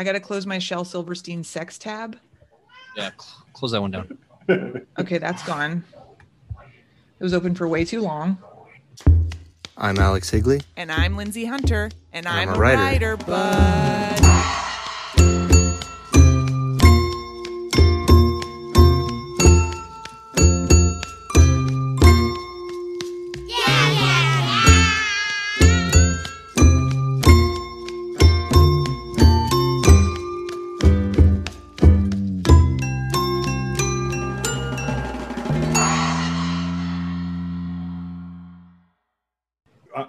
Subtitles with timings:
[0.00, 2.18] I got to close my Shel Silverstein sex tab.
[2.96, 4.16] Yeah, cl- close that one down.
[4.98, 5.84] Okay, that's gone.
[6.58, 8.38] It was open for way too long.
[9.76, 10.62] I'm Alex Higley.
[10.78, 12.80] And I'm Lindsay Hunter, and I'm, I'm a a writer.
[12.82, 14.69] writer, but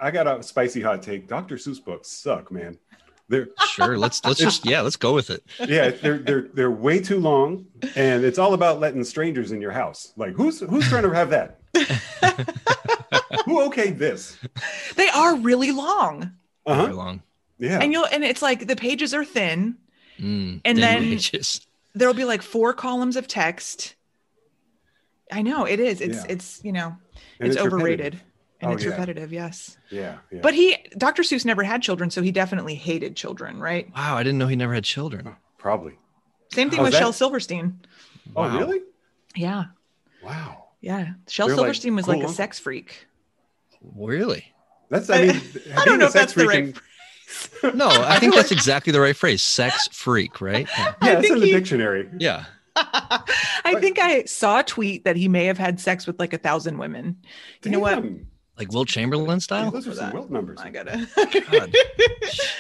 [0.02, 1.28] I I got a spicy hot take.
[1.28, 1.56] Dr.
[1.56, 2.78] Seuss books suck, man.
[3.30, 5.44] They're Sure, let's let's just yeah, let's go with it.
[5.68, 9.72] yeah, they're they're they're way too long, and it's all about letting strangers in your
[9.72, 10.12] house.
[10.18, 11.60] Like who's who's trying to have that?
[13.46, 14.38] Who okayed this?
[14.96, 16.32] they are really long.
[16.66, 17.22] Uh Very long.
[17.58, 17.80] Yeah.
[17.82, 19.78] And you'll and it's like the pages are thin.
[20.20, 21.62] Mm, And thin then- pages.
[21.94, 23.96] There'll be like four columns of text.
[25.32, 26.00] I know it is.
[26.02, 26.26] It's Yeah.
[26.30, 26.96] it's you know
[27.40, 28.31] And it's, it's overrated repetitive.
[28.62, 28.92] And Oh, it's yeah.
[28.92, 29.34] repetitive.
[29.34, 30.18] Yes, yeah.
[30.32, 30.40] Yeah.
[30.42, 31.24] but he Dr.
[31.24, 33.88] Seuss never had children, so he definitely hated children, right?
[33.96, 35.36] Wow, I didn't know he never had children.
[35.58, 35.94] probably.
[36.54, 37.00] Same thing How's with that?
[37.00, 37.80] Shel Silverstein.
[38.36, 38.58] Oh, Wow.
[38.60, 38.82] really?
[39.36, 39.66] Yeah,
[40.24, 40.66] Wow.
[40.82, 41.14] yeah.
[41.28, 42.32] Shel They're like Silverstein was like a huh?
[42.34, 43.08] sex freak.
[43.96, 44.46] Really?
[44.90, 45.10] That's.
[45.10, 45.42] I mean,
[45.78, 46.76] I don't know if that's the right.
[47.74, 49.42] No, I think that's exactly the right phrase.
[49.42, 50.68] Sex freak, right?
[50.78, 50.94] Yeah.
[51.02, 52.10] Yeah, it's in the he- dictionary.
[52.20, 52.46] Yeah.
[52.76, 56.38] I think I saw a tweet that he may have had sex with like a
[56.38, 57.18] thousand women.
[57.64, 58.04] You know what?
[58.62, 58.68] Damn.
[58.68, 59.72] Like Wilt Chamberlain Yeah, style?
[59.72, 60.60] those are some Wilt numbers.
[60.62, 61.08] I gotta.
[61.16, 61.72] God.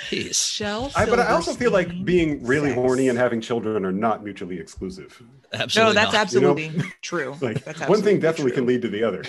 [0.09, 0.53] Jeez.
[0.53, 0.91] Shel.
[0.95, 2.79] I, but I also feel like being really sex.
[2.79, 5.21] horny and having children are not mutually exclusive.
[5.53, 5.95] Absolutely.
[5.95, 6.21] No, that's not.
[6.21, 7.35] absolutely true.
[7.41, 8.61] Like that's one thing definitely true.
[8.61, 9.23] can lead to the other.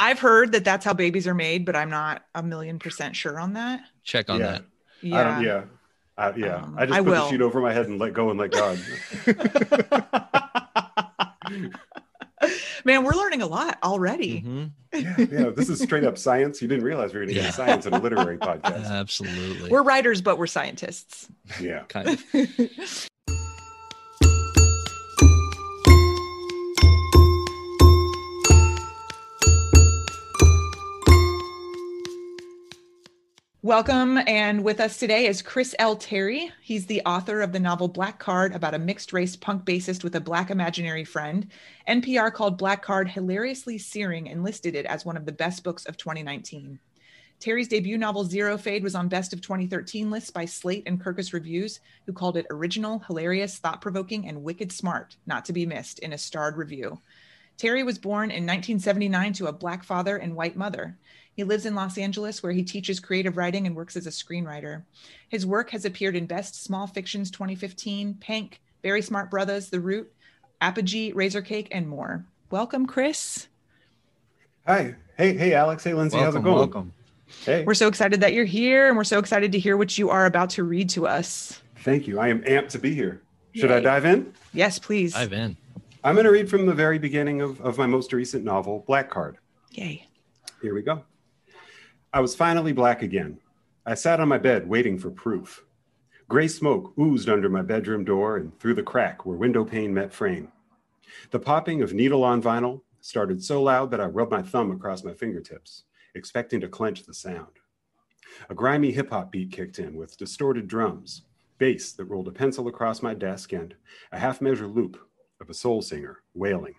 [0.00, 3.38] I've heard that that's how babies are made, but I'm not a million percent sure
[3.38, 3.80] on that.
[4.04, 4.46] Check on yeah.
[4.46, 4.64] that.
[5.02, 5.20] Yeah.
[5.20, 5.62] I don't, yeah.
[6.16, 6.56] Uh, yeah.
[6.56, 7.24] Um, I just I put will.
[7.24, 8.78] the sheet over my head and let go and let God.
[12.84, 14.42] Man, we're learning a lot already.
[14.42, 14.70] Mhm.
[14.98, 15.50] Yeah, yeah.
[15.50, 16.60] This is straight up science.
[16.62, 17.46] You didn't realize we were going to Yeah.
[17.48, 18.86] get science in a literary podcast.
[18.90, 19.70] Absolutely.
[19.70, 21.28] We're writers, but we're scientists.
[21.60, 21.82] Yeah.
[21.88, 22.24] kind of.
[33.68, 35.94] Welcome, and with us today is Chris L.
[35.94, 36.50] Terry.
[36.62, 40.14] He's the author of the novel Black Card about a mixed race punk bassist with
[40.16, 41.46] a black imaginary friend.
[41.86, 45.84] NPR called Black Card hilariously searing and listed it as one of the best books
[45.84, 46.78] of 2019.
[47.40, 51.34] Terry's debut novel Zero Fade was on Best of 2013 lists by Slate and Kirkus
[51.34, 55.98] Reviews, who called it original, hilarious, thought provoking, and wicked smart, not to be missed
[55.98, 57.02] in a starred review.
[57.58, 60.96] Terry was born in 1979 to a black father and white mother.
[61.38, 64.82] He lives in Los Angeles, where he teaches creative writing and works as a screenwriter.
[65.28, 70.12] His work has appeared in Best Small Fictions 2015, Pank, Very Smart Brothas, The Root,
[70.60, 72.24] Apogee, Razor Cake, and more.
[72.50, 73.46] Welcome, Chris.
[74.66, 74.96] Hi.
[75.16, 75.84] Hey, hey, Alex.
[75.84, 76.18] Hey, Lindsay.
[76.18, 76.56] How's it going?
[76.56, 76.92] welcome.
[77.44, 77.62] Hey.
[77.62, 80.26] We're so excited that you're here, and we're so excited to hear what you are
[80.26, 81.62] about to read to us.
[81.84, 82.18] Thank you.
[82.18, 83.22] I am amped to be here.
[83.54, 84.32] Should I dive in?
[84.54, 85.12] Yes, please.
[85.12, 85.56] Dive in.
[86.02, 89.08] I'm going to read from the very beginning of, of my most recent novel, Black
[89.08, 89.38] Card.
[89.70, 90.04] Yay.
[90.60, 91.04] Here we go.
[92.10, 93.38] I was finally black again.
[93.84, 95.66] I sat on my bed waiting for proof.
[96.26, 100.10] Gray smoke oozed under my bedroom door and through the crack where window pane met
[100.10, 100.50] frame.
[101.32, 105.04] The popping of needle on vinyl started so loud that I rubbed my thumb across
[105.04, 105.84] my fingertips,
[106.14, 107.58] expecting to clench the sound.
[108.48, 111.22] A grimy hip hop beat kicked in with distorted drums,
[111.58, 113.74] bass that rolled a pencil across my desk, and
[114.12, 114.98] a half measure loop
[115.42, 116.74] of a soul singer wailing.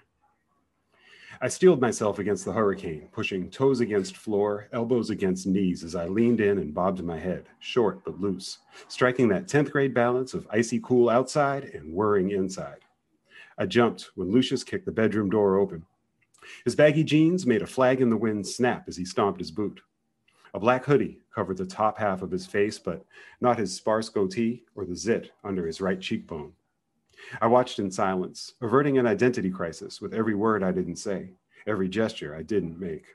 [1.41, 6.05] I steeled myself against the hurricane, pushing toes against floor, elbows against knees as I
[6.05, 8.57] leaned in and bobbed my head, short but loose,
[8.89, 12.79] striking that 10th grade balance of icy cool outside and whirring inside.
[13.57, 15.85] I jumped when Lucius kicked the bedroom door open.
[16.65, 19.79] His baggy jeans made a flag in the wind snap as he stomped his boot.
[20.53, 23.05] A black hoodie covered the top half of his face, but
[23.39, 26.51] not his sparse goatee or the zit under his right cheekbone.
[27.41, 31.31] I watched in silence, averting an identity crisis with every word I didn't say,
[31.67, 33.05] every gesture I didn't make.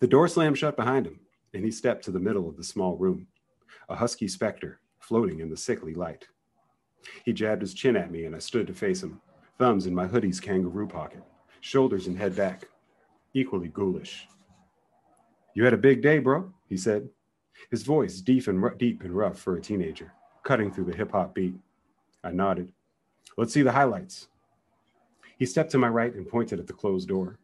[0.00, 1.20] The door slammed shut behind him,
[1.54, 3.26] and he stepped to the middle of the small room,
[3.88, 6.26] a husky specter floating in the sickly light.
[7.24, 9.20] He jabbed his chin at me, and I stood to face him,
[9.58, 11.22] thumbs in my hoodie's kangaroo pocket,
[11.60, 12.68] shoulders and head back,
[13.34, 14.28] equally ghoulish.
[15.54, 17.08] You had a big day, bro, he said,
[17.70, 20.12] his voice deep and, deep and rough for a teenager,
[20.42, 21.54] cutting through the hip hop beat.
[22.26, 22.72] I nodded.
[23.36, 24.26] Let's see the highlights.
[25.38, 27.38] He stepped to my right and pointed at the closed door.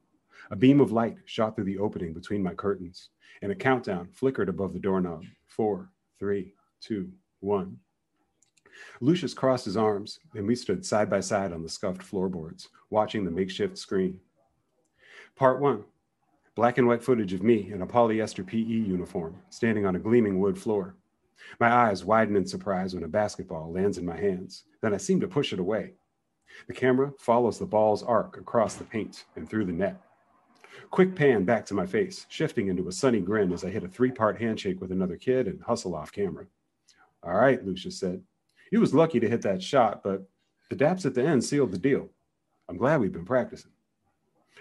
[0.50, 3.10] A beam of light shot through the opening between my curtains,
[3.42, 5.22] and a countdown flickered above the doorknob.
[5.46, 5.88] Four,
[6.18, 7.78] three, two, one.
[9.00, 13.24] Lucius crossed his arms, and we stood side by side on the scuffed floorboards, watching
[13.24, 14.18] the makeshift screen.
[15.36, 15.84] Part one
[16.54, 20.40] black and white footage of me in a polyester PE uniform, standing on a gleaming
[20.40, 20.96] wood floor.
[21.60, 24.64] My eyes widen in surprise when a basketball lands in my hands.
[24.80, 25.94] Then I seem to push it away.
[26.66, 30.00] The camera follows the ball's arc across the paint and through the net.
[30.90, 33.88] Quick pan back to my face, shifting into a sunny grin as I hit a
[33.88, 36.46] three part handshake with another kid and hustle off camera.
[37.22, 38.22] All right, Lucius said.
[38.70, 40.26] You was lucky to hit that shot, but
[40.70, 42.08] the daps at the end sealed the deal.
[42.68, 43.70] I'm glad we've been practicing.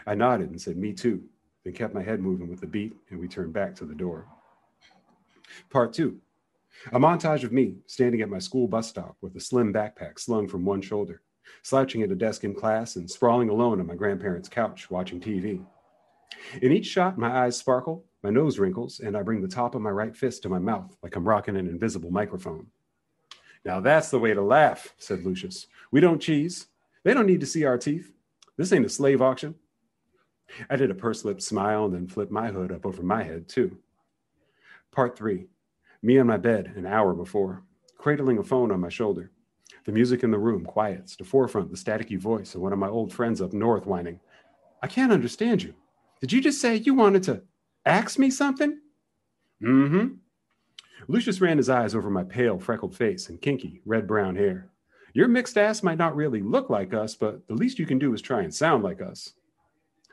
[0.06, 1.24] I nodded and said, Me too,
[1.64, 4.26] then kept my head moving with the beat, and we turned back to the door.
[5.70, 6.20] Part two
[6.92, 10.48] a montage of me standing at my school bus stop with a slim backpack slung
[10.48, 11.22] from one shoulder,
[11.62, 15.64] slouching at a desk in class and sprawling alone on my grandparents' couch watching TV.
[16.62, 19.82] In each shot, my eyes sparkle, my nose wrinkles, and I bring the top of
[19.82, 22.68] my right fist to my mouth like I'm rocking an invisible microphone.
[23.64, 25.68] Now that's the way to laugh, said Lucius.
[25.92, 26.68] We don't cheese.
[27.04, 28.12] They don't need to see our teeth.
[28.58, 29.56] This ain't a slave auction.
[30.70, 33.48] I did a pursed lip smile and then flipped my hood up over my head,
[33.48, 33.78] too.
[34.92, 35.48] Part three
[36.04, 37.64] me on my bed an hour before,
[37.98, 39.32] cradling a phone on my shoulder.
[39.86, 42.88] The music in the room quiets, to forefront the staticky voice of one of my
[42.88, 44.20] old friends up north whining,
[44.82, 45.74] I can't understand you.
[46.20, 47.44] Did you just say you wanted to
[47.86, 48.80] ask me something?
[49.64, 50.08] Mm hmm.
[51.08, 54.70] Lucius ran his eyes over my pale, freckled face and kinky, red brown hair.
[55.14, 58.14] Your mixed ass might not really look like us, but the least you can do
[58.14, 59.34] is try and sound like us.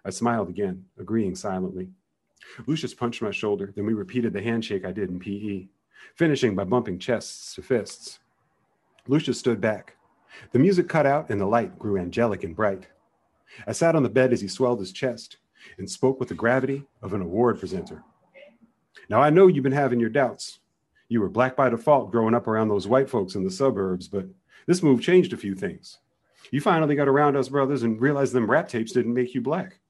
[0.04, 1.90] I smiled again, agreeing silently.
[2.66, 5.68] Lucius punched my shoulder, then we repeated the handshake I did in PE
[6.14, 8.18] finishing by bumping chests to fists.
[9.06, 9.96] Lucius stood back.
[10.52, 12.86] The music cut out and the light grew angelic and bright.
[13.66, 15.38] I sat on the bed as he swelled his chest
[15.78, 18.04] and spoke with the gravity of an award presenter.
[19.08, 20.60] Now, I know you've been having your doubts.
[21.08, 24.26] You were black by default growing up around those white folks in the suburbs, but
[24.66, 25.98] this move changed a few things.
[26.50, 29.80] You finally got around us brothers and realized them rap tapes didn't make you black.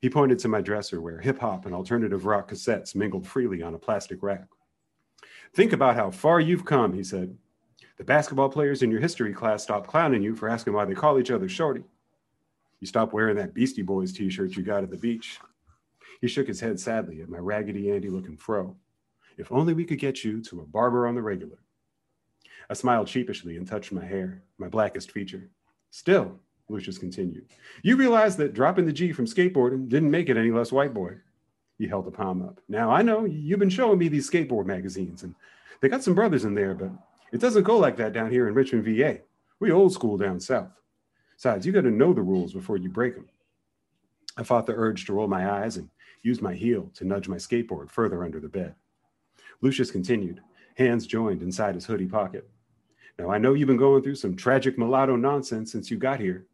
[0.00, 3.74] He pointed to my dresser where hip hop and alternative rock cassettes mingled freely on
[3.74, 4.46] a plastic rack.
[5.54, 7.36] Think about how far you've come, he said.
[7.96, 11.18] The basketball players in your history class stopped clowning you for asking why they call
[11.18, 11.82] each other shorty.
[12.80, 15.40] You stopped wearing that Beastie Boys t shirt you got at the beach.
[16.20, 18.76] He shook his head sadly at my raggedy Andy looking fro.
[19.36, 21.58] If only we could get you to a barber on the regular.
[22.70, 25.48] I smiled sheepishly and touched my hair, my blackest feature.
[25.90, 26.38] Still,
[26.68, 27.46] Lucius continued,
[27.82, 31.16] you realize that dropping the G from skateboarding didn't make it any less white boy.
[31.78, 32.60] He held the palm up.
[32.68, 35.34] Now, I know you've been showing me these skateboard magazines, and
[35.80, 36.90] they got some brothers in there, but
[37.32, 39.20] it doesn't go like that down here in Richmond, VA.
[39.60, 40.72] We old school down south.
[41.36, 43.28] Besides, you got to know the rules before you break them.
[44.36, 45.88] I fought the urge to roll my eyes and
[46.22, 48.74] used my heel to nudge my skateboard further under the bed.
[49.60, 50.40] Lucius continued,
[50.76, 52.48] hands joined inside his hoodie pocket.
[53.18, 56.46] Now, I know you've been going through some tragic mulatto nonsense since you got here,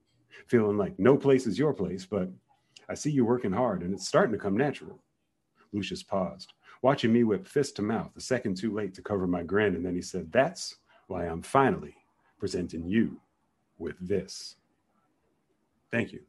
[0.46, 2.30] feeling like no place is your place, but
[2.88, 4.98] I see you working hard and it's starting to come natural.
[5.74, 6.52] Lucius paused,
[6.82, 9.84] watching me whip fist to mouth, a second too late to cover my grin, and
[9.84, 10.76] then he said, That's
[11.08, 11.96] why I'm finally
[12.38, 13.20] presenting you
[13.78, 14.56] with this.
[15.90, 16.20] Thank you.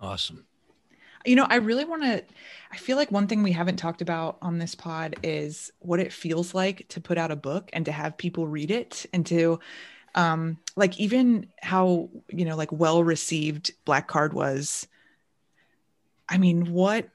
[0.00, 0.44] Awesome.
[1.24, 2.22] You know, I really want to.
[2.70, 6.12] I feel like one thing we haven't talked about on this pod is what it
[6.12, 9.58] feels like to put out a book and to have people read it and to,
[10.14, 14.86] um, like, even how, you know, like well received Black Card was.
[16.28, 17.08] I mean, what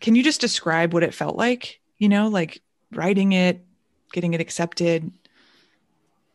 [0.00, 1.80] can you just describe what it felt like?
[1.98, 3.64] You know, like writing it,
[4.12, 5.10] getting it accepted.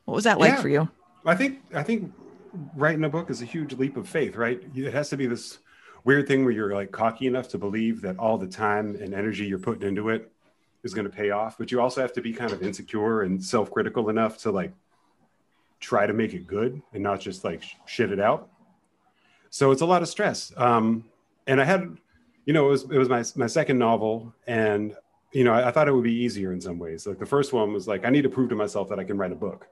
[0.05, 0.89] What was that like yeah, for you?
[1.25, 2.13] I think I think
[2.75, 4.61] writing a book is a huge leap of faith, right?
[4.75, 5.57] It has to be this
[6.03, 9.45] weird thing where you're like cocky enough to believe that all the time and energy
[9.45, 10.31] you're putting into it
[10.83, 13.43] is going to pay off, but you also have to be kind of insecure and
[13.43, 14.71] self-critical enough to like
[15.79, 18.49] try to make it good and not just like shit it out.
[19.49, 20.53] So it's a lot of stress.
[20.55, 21.05] Um,
[21.47, 21.97] and I had,
[22.45, 24.95] you know, it was it was my my second novel, and
[25.31, 27.05] you know, I, I thought it would be easier in some ways.
[27.05, 29.17] Like the first one was like, I need to prove to myself that I can
[29.17, 29.67] write a book.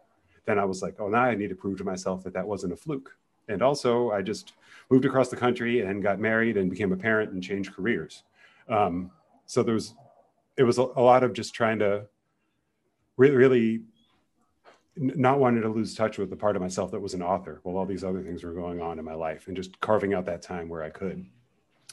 [0.46, 2.74] Then I was like, oh, now I need to prove to myself that that wasn't
[2.74, 3.15] a fluke.
[3.48, 4.53] And also, I just
[4.89, 8.24] moved across the country and got married and became a parent and changed careers.
[8.68, 9.12] Um,
[9.46, 9.94] so there was,
[10.58, 12.08] it was a, a lot of just trying to
[13.18, 13.82] really, really
[14.96, 17.77] not wanting to lose touch with the part of myself that was an author while
[17.77, 20.42] all these other things were going on in my life and just carving out that
[20.42, 21.25] time where I could.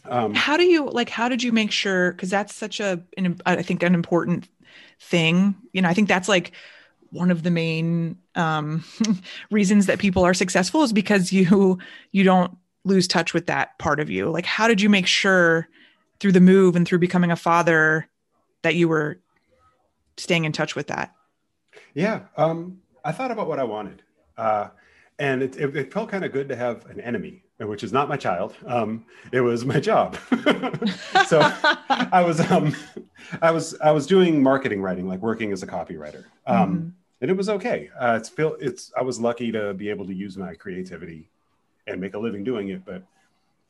[0.05, 1.09] Um, how do you like?
[1.09, 2.13] How did you make sure?
[2.13, 4.49] Because that's such a, an, I think, an important
[5.01, 5.55] thing.
[5.73, 6.53] You know, I think that's like
[7.11, 8.85] one of the main um,
[9.51, 11.79] reasons that people are successful is because you
[12.13, 14.31] you don't lose touch with that part of you.
[14.31, 15.69] Like, how did you make sure
[16.19, 18.09] through the move and through becoming a father
[18.63, 19.21] that you were
[20.17, 21.15] staying in touch with that?
[21.95, 24.03] Yeah, um, I thought about what I wanted,
[24.37, 24.69] uh,
[25.19, 28.09] and it, it, it felt kind of good to have an enemy which is not
[28.09, 28.55] my child.
[28.67, 30.17] Um, it was my job.
[31.26, 31.40] so
[31.88, 32.75] I was um,
[33.43, 36.88] I was I was doing marketing writing, like working as a copywriter, um, mm-hmm.
[37.21, 37.90] and it was okay.
[37.99, 41.29] Uh, it's feel it's I was lucky to be able to use my creativity
[41.87, 43.02] and make a living doing it, but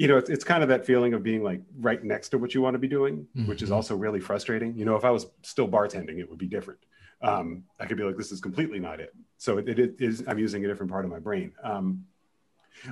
[0.01, 2.55] you know, it's, it's kind of that feeling of being like right next to what
[2.55, 3.47] you want to be doing, mm-hmm.
[3.47, 3.77] which is mm-hmm.
[3.77, 4.75] also really frustrating.
[4.75, 6.81] You know, if I was still bartending, it would be different.
[7.21, 9.15] Um, I could be like, this is completely not it.
[9.37, 11.53] So it, it is, I'm using a different part of my brain.
[11.63, 12.07] Um,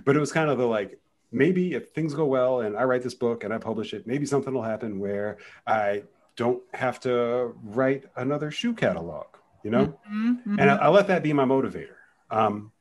[0.04, 0.98] but it was kind of the like
[1.30, 4.26] maybe if things go well and I write this book and I publish it, maybe
[4.26, 6.04] something will happen where I
[6.36, 9.26] don't have to write another shoe catalog,
[9.62, 9.86] you know?
[9.86, 10.58] Mm-hmm, mm-hmm.
[10.58, 11.96] And I, I, let that be my motivator.
[12.30, 12.72] Um,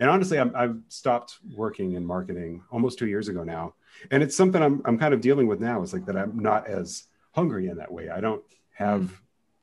[0.00, 3.74] and honestly, i have stopped working in marketing almost two years ago now.
[4.10, 6.66] And it's something I'm, I'm kind of dealing with now is like that I'm not
[6.66, 8.08] as hungry in that way.
[8.08, 8.42] I don't
[8.72, 9.14] have, mm-hmm.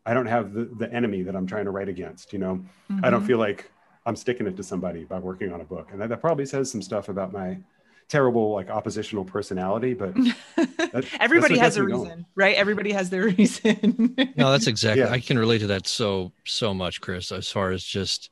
[0.05, 2.63] I don't have the, the enemy that I'm trying to write against, you know?
[3.03, 3.27] I don't mm-hmm.
[3.27, 3.69] feel like
[4.09, 5.89] I'm sticking it to somebody by working on a book.
[5.91, 7.59] And that, that probably says some stuff about my
[8.07, 10.15] terrible like oppositional personality, but
[10.55, 12.25] that, everybody has a reason, going.
[12.35, 12.55] right?
[12.55, 14.15] Everybody has their reason.
[14.35, 15.03] no, that's exactly.
[15.03, 15.11] Yeah.
[15.11, 17.31] I can relate to that so so much, Chris.
[17.31, 18.31] As far as just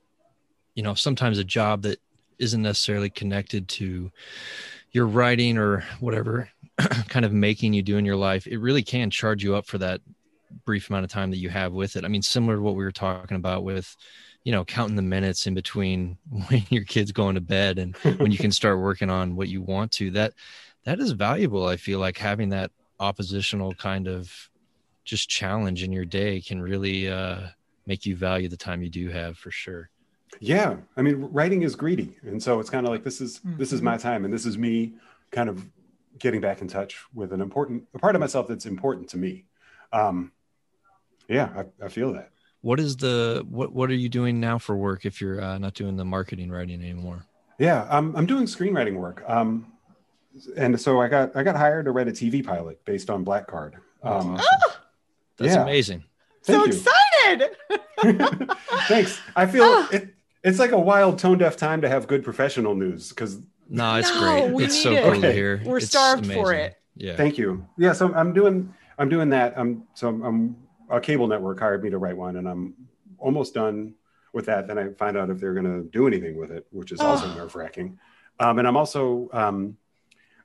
[0.73, 1.99] you know, sometimes a job that
[2.39, 4.11] isn't necessarily connected to
[4.91, 6.49] your writing or whatever
[7.07, 9.77] kind of making you do in your life, it really can charge you up for
[9.77, 10.01] that
[10.65, 12.05] brief amount of time that you have with it.
[12.05, 13.95] I mean, similar to what we were talking about with
[14.47, 18.31] you know counting the minutes in between when your kids going to bed and when
[18.31, 20.33] you can start working on what you want to that
[20.85, 24.49] that is valuable i feel like having that oppositional kind of
[25.03, 27.41] just challenge in your day can really uh,
[27.85, 29.89] make you value the time you do have for sure.
[30.39, 33.57] Yeah i mean writing is greedy and so it's kind of like this is mm-hmm.
[33.57, 34.93] this is my time and this is me
[35.29, 35.65] kind of
[36.19, 39.43] getting back in touch with an important a part of myself that's important to me.
[39.91, 40.31] Um
[41.27, 41.49] yeah
[41.81, 42.31] i, I feel that
[42.67, 45.73] what is the what what are you doing now for work if you're uh, not
[45.73, 47.25] doing the marketing writing anymore?
[47.59, 49.71] Yeah um, i'm doing screenwriting work um,
[50.57, 53.47] and so i got i got hired to write a tv pilot based on black
[53.47, 53.77] card.
[54.03, 54.71] Um, oh,
[55.37, 55.61] that's yeah.
[55.61, 56.03] amazing.
[56.43, 56.73] Thank so you.
[56.73, 58.51] excited!
[58.89, 59.21] Thanks.
[59.33, 59.87] I feel oh.
[59.93, 63.95] it, it's like a wild tone deaf time to have good professional news because no
[63.95, 65.03] it's no, great it's so it.
[65.03, 65.61] cool to hear.
[65.63, 66.43] We're it's starved amazing.
[66.43, 66.75] for it.
[66.97, 67.15] Yeah.
[67.15, 67.65] Thank you.
[67.77, 69.57] Yeah so i'm doing i'm doing that.
[69.57, 72.73] I'm so i'm, I'm a cable network hired me to write one, and I'm
[73.17, 73.93] almost done
[74.33, 74.67] with that.
[74.67, 77.29] Then I find out if they're going to do anything with it, which is also
[77.29, 77.35] oh.
[77.35, 77.99] nerve wracking.
[78.39, 79.77] Um, and I'm also um,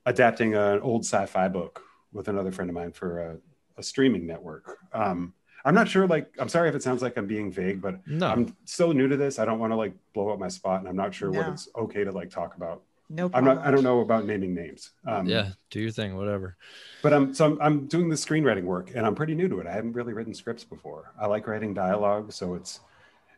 [0.07, 1.83] adapting an old sci-fi book
[2.13, 3.37] with another friend of mine for a,
[3.77, 4.79] a streaming network.
[4.93, 5.35] Um,
[5.65, 6.07] I'm not sure.
[6.07, 8.27] Like, I'm sorry if it sounds like I'm being vague, but no.
[8.27, 9.39] I'm so new to this.
[9.39, 11.39] I don't want to like blow up my spot, and I'm not sure no.
[11.39, 12.83] what it's okay to like talk about.
[13.13, 13.51] No, problem.
[13.51, 13.67] I'm not.
[13.67, 14.91] I don't know about naming names.
[15.07, 16.57] Um, yeah, do your thing, whatever.
[17.03, 19.67] But I'm so I'm, I'm doing the screenwriting work, and I'm pretty new to it.
[19.67, 21.13] I haven't really written scripts before.
[21.21, 22.81] I like writing dialogue, so it's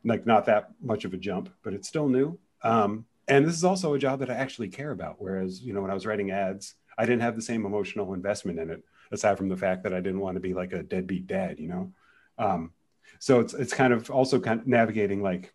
[0.05, 2.39] like not that much of a jump, but it's still new.
[2.63, 5.17] Um, and this is also a job that I actually care about.
[5.19, 8.61] Whereas, you know, when I was writing ads, I didn't have the same emotional investment
[8.61, 11.27] in it, aside from the fact that I didn't want to be like a deadbeat
[11.27, 11.93] dad, you know.
[12.39, 12.73] Um,
[13.19, 15.53] so it's it's kind of also kind of navigating like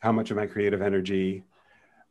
[0.00, 1.44] how much of my creative energy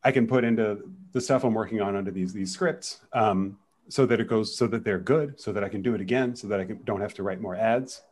[0.04, 3.58] I can put into the stuff I'm working on under these these scripts, um,
[3.88, 6.36] so that it goes so that they're good, so that I can do it again,
[6.36, 8.02] so that I can, don't have to write more ads,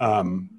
[0.00, 0.50] um,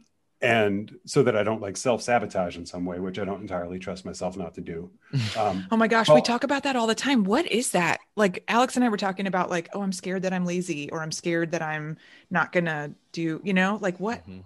[0.41, 3.79] and so that I don't like self sabotage in some way, which I don't entirely
[3.79, 4.91] trust myself not to do.
[5.37, 7.23] Um, oh my gosh, well, we talk about that all the time.
[7.23, 7.99] What is that?
[8.15, 11.01] Like Alex and I were talking about, like, oh, I'm scared that I'm lazy, or
[11.01, 11.97] I'm scared that I'm
[12.29, 14.19] not gonna do, you know, like what.
[14.21, 14.41] Mm-hmm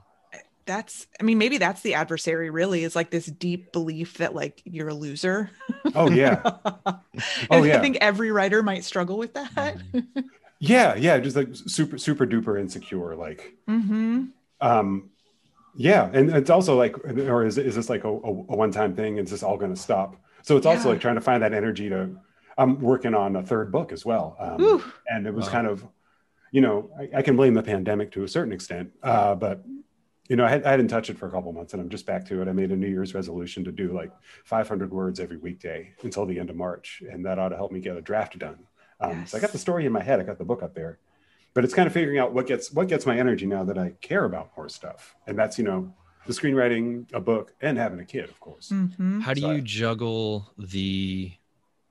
[0.68, 4.62] that's i mean maybe that's the adversary really is like this deep belief that like
[4.66, 5.50] you're a loser
[5.96, 6.42] Oh yeah.
[7.50, 7.78] oh yeah.
[7.78, 9.54] I think every writer might struggle with that.
[9.56, 10.20] Mm-hmm.
[10.60, 13.56] yeah, yeah, just like super super duper insecure like.
[13.68, 14.26] Mm-hmm.
[14.62, 15.10] Um
[15.76, 19.18] yeah, and it's also like or is is this like a, a one-time thing?
[19.18, 20.16] Is this all going to stop?
[20.42, 20.74] So it's yeah.
[20.74, 22.10] also like trying to find that energy to
[22.58, 24.36] I'm working on a third book as well.
[24.40, 25.52] Um, and it was wow.
[25.52, 25.86] kind of
[26.52, 29.66] you know, I, I, can blame the pandemic to a certain extent, uh, but
[30.28, 32.06] you know, I, had, I hadn't touched it for a couple months, and I'm just
[32.06, 32.48] back to it.
[32.48, 34.12] I made a New Year's resolution to do like
[34.46, 37.80] 500 words every weekday until the end of March, and that ought to help me
[37.80, 38.60] get a draft done.
[39.00, 39.32] Um, yes.
[39.32, 41.00] So I got the story in my head, I got the book up there,
[41.54, 43.94] but it's kind of figuring out what gets what gets my energy now that I
[44.02, 45.94] care about more stuff, and that's you know
[46.26, 48.70] the screenwriting, a book, and having a kid, of course.
[48.70, 49.22] Mm-hmm.
[49.22, 51.32] How do so you I, juggle the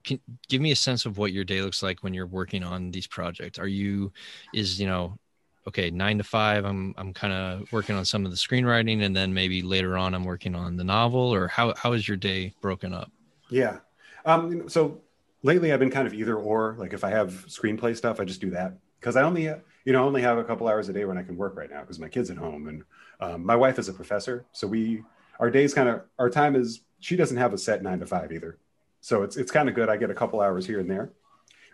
[0.04, 2.92] can give me a sense of what your day looks like when you're working on
[2.92, 4.12] these projects are you
[4.54, 5.18] is you know
[5.66, 9.14] okay nine to five i'm i'm kind of working on some of the screenwriting and
[9.14, 12.52] then maybe later on i'm working on the novel or how how is your day
[12.60, 13.10] broken up
[13.50, 13.78] yeah
[14.24, 15.00] um so
[15.42, 18.40] lately i've been kind of either or like if i have screenplay stuff i just
[18.40, 21.18] do that because i only you know only have a couple hours a day when
[21.18, 22.82] i can work right now because my kids at home and
[23.20, 25.02] um, my wife is a professor so we
[25.40, 28.32] our days kind of our time is she doesn't have a set nine to five
[28.32, 28.58] either
[29.06, 29.88] so it's it's kind of good.
[29.88, 31.12] I get a couple hours here and there.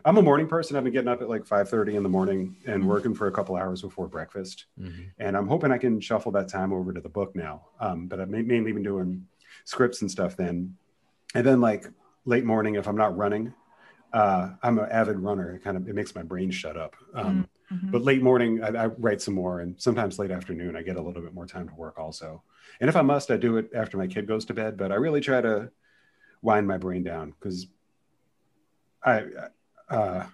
[0.05, 0.77] I'm a morning person.
[0.77, 2.89] I've been getting up at like 5:30 in the morning and mm-hmm.
[2.89, 4.67] working for a couple hours before breakfast.
[4.79, 5.03] Mm-hmm.
[5.19, 7.67] And I'm hoping I can shuffle that time over to the book now.
[7.81, 9.27] Um, but I've mainly been doing
[9.65, 10.77] scripts and stuff then.
[11.35, 11.87] And then like
[12.25, 13.55] late morning, if I'm not running,
[14.13, 15.55] uh, I'm an avid runner.
[15.55, 16.97] It kind of it makes my brain shut up.
[17.15, 17.91] Um, mm-hmm.
[17.91, 21.03] But late morning, I, I, write some more, and sometimes late afternoon, I get a
[21.03, 22.43] little bit more time to work also.
[22.81, 24.77] And if I must, I do it after my kid goes to bed.
[24.77, 25.71] But I really try to
[26.43, 27.67] wind my brain down because
[29.03, 29.25] I,
[29.93, 30.27] uh,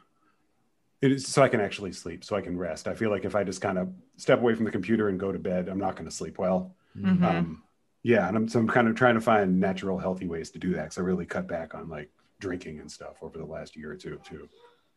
[1.00, 2.88] it is so I can actually sleep, so I can rest.
[2.88, 5.30] I feel like if I just kind of step away from the computer and go
[5.32, 6.74] to bed, I'm not going to sleep well.
[6.96, 7.24] Mm-hmm.
[7.24, 7.62] Um,
[8.02, 10.72] yeah, and I'm so I'm kind of trying to find natural, healthy ways to do
[10.74, 12.10] that because I really cut back on like
[12.40, 14.48] drinking and stuff over the last year or two too.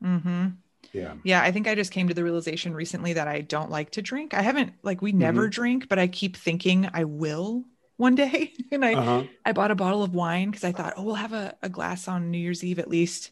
[0.04, 0.48] Mm-hmm.
[0.94, 1.14] Yeah.
[1.24, 1.42] Yeah.
[1.42, 4.34] I think I just came to the realization recently that I don't like to drink.
[4.34, 5.50] I haven't like we never mm-hmm.
[5.50, 7.64] drink, but I keep thinking I will
[7.98, 9.24] one day and I uh-huh.
[9.46, 12.08] I bought a bottle of wine because I thought, oh, we'll have a, a, glass
[12.08, 13.32] on New Year's Eve at least.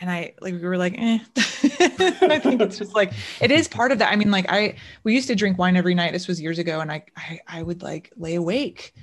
[0.00, 1.18] And I like we were like, eh.
[1.36, 4.12] I think it's just like it is part of that.
[4.12, 6.12] I mean, like I we used to drink wine every night.
[6.12, 8.94] This was years ago, and I I, I would like lay awake,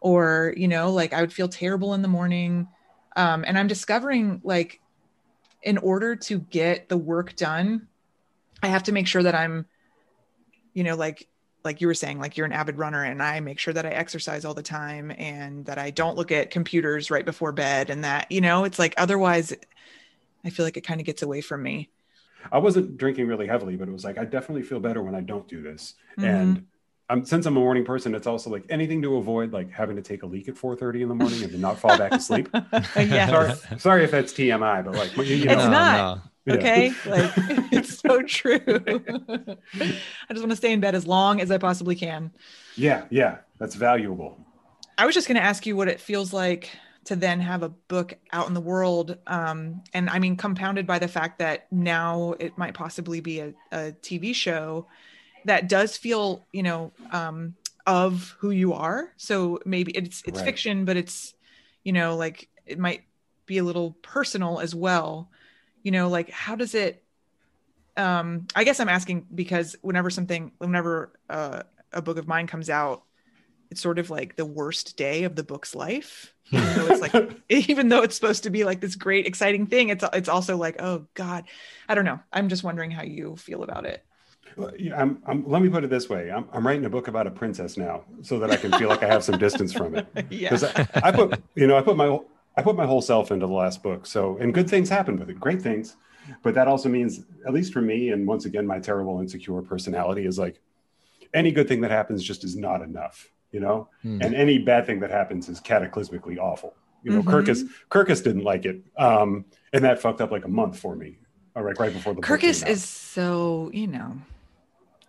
[0.00, 2.68] or you know, like I would feel terrible in the morning.
[3.16, 4.80] Um, and I'm discovering like
[5.62, 7.88] in order to get the work done,
[8.62, 9.66] I have to make sure that I'm,
[10.72, 11.26] you know, like
[11.64, 13.90] like you were saying like you're an avid runner and i make sure that i
[13.90, 18.04] exercise all the time and that i don't look at computers right before bed and
[18.04, 19.52] that you know it's like otherwise
[20.48, 21.88] i feel like it kind of gets away from me
[22.50, 25.20] i wasn't drinking really heavily but it was like i definitely feel better when i
[25.20, 26.24] don't do this mm-hmm.
[26.24, 26.66] and
[27.10, 30.02] I'm, since I'm a morning person, it's also like anything to avoid like having to
[30.02, 32.50] take a leak at 4:30 in the morning and then not fall back asleep.
[32.96, 33.28] yeah.
[33.28, 36.16] Sorry, sorry if that's TMI, but like you, you know, it's not.
[36.16, 36.94] No okay yeah.
[37.10, 37.32] like
[37.72, 41.94] it's so true i just want to stay in bed as long as i possibly
[41.94, 42.30] can
[42.76, 44.38] yeah yeah that's valuable
[44.96, 46.70] i was just going to ask you what it feels like
[47.04, 50.98] to then have a book out in the world um, and i mean compounded by
[50.98, 54.86] the fact that now it might possibly be a, a tv show
[55.44, 57.54] that does feel you know um,
[57.86, 60.44] of who you are so maybe it's it's right.
[60.44, 61.34] fiction but it's
[61.84, 63.02] you know like it might
[63.46, 65.30] be a little personal as well
[65.82, 67.02] you know like how does it
[67.96, 72.68] um i guess i'm asking because whenever something whenever uh, a book of mine comes
[72.68, 73.04] out
[73.70, 76.56] it's sort of like the worst day of the book's life hmm.
[76.56, 79.88] even though it's like even though it's supposed to be like this great exciting thing
[79.88, 81.44] it's it's also like oh god
[81.88, 84.04] i don't know i'm just wondering how you feel about it
[84.56, 86.32] well, yeah, I'm, I'm, let me put it this way.
[86.32, 89.04] I'm, I'm writing a book about a princess now so that I can feel like
[89.04, 90.06] I have some distance from it.
[90.30, 90.56] Yeah.
[90.94, 92.18] I, I, put, you know, I put my,
[92.56, 94.04] I put my whole self into the last book.
[94.04, 95.96] So, and good things happen with it, great things.
[96.42, 100.26] But that also means, at least for me, and once again, my terrible, insecure personality
[100.26, 100.60] is like
[101.32, 103.88] any good thing that happens just is not enough, you know?
[104.04, 104.24] Mm.
[104.24, 106.74] And any bad thing that happens is cataclysmically awful.
[107.02, 107.30] You know, mm-hmm.
[107.30, 108.82] Kirkus Kirkus didn't like it.
[108.96, 111.18] Um, and that fucked up like a month for me.
[111.54, 114.20] All right, right before the Kirkus is so, you know.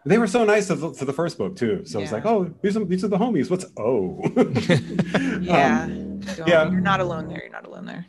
[0.06, 1.84] They were so nice to the, to the first book too.
[1.86, 2.04] So yeah.
[2.04, 3.49] it's like, oh, these are, these are the homies.
[3.49, 4.21] What's oh?
[5.41, 5.84] yeah.
[5.84, 6.69] Um, yeah.
[6.69, 7.41] You're not alone there.
[7.41, 8.06] You're not alone there.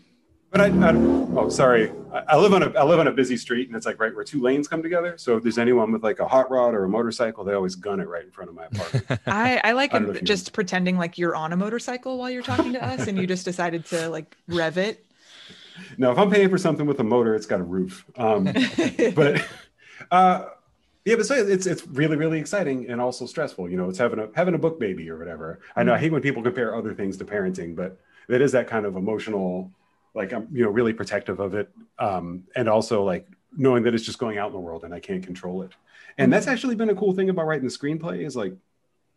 [0.51, 1.93] But I, I oh, sorry.
[2.13, 4.13] I, I, live on a, I live on a busy street and it's like right
[4.13, 5.17] where two lanes come together.
[5.17, 8.01] So if there's anyone with like a hot rod or a motorcycle, they always gun
[8.01, 9.21] it right in front of my apartment.
[9.27, 10.53] I, I like I just know.
[10.53, 13.87] pretending like you're on a motorcycle while you're talking to us and you just decided
[13.87, 15.07] to like rev it.
[15.99, 18.05] No, if I'm paying for something with a motor, it's got a roof.
[18.17, 18.45] Um,
[19.15, 19.47] but,
[20.11, 20.47] uh,
[21.05, 23.71] yeah, but so it's it's really really exciting and also stressful.
[23.71, 25.61] You know, it's having a having a book baby or whatever.
[25.75, 26.03] I know I mm-hmm.
[26.03, 29.73] hate when people compare other things to parenting, but it is that kind of emotional
[30.15, 34.05] like I'm you know really protective of it, um, and also like knowing that it's
[34.05, 35.73] just going out in the world and I can't control it.
[36.19, 38.55] And that's actually been a cool thing about writing the screenplay is like,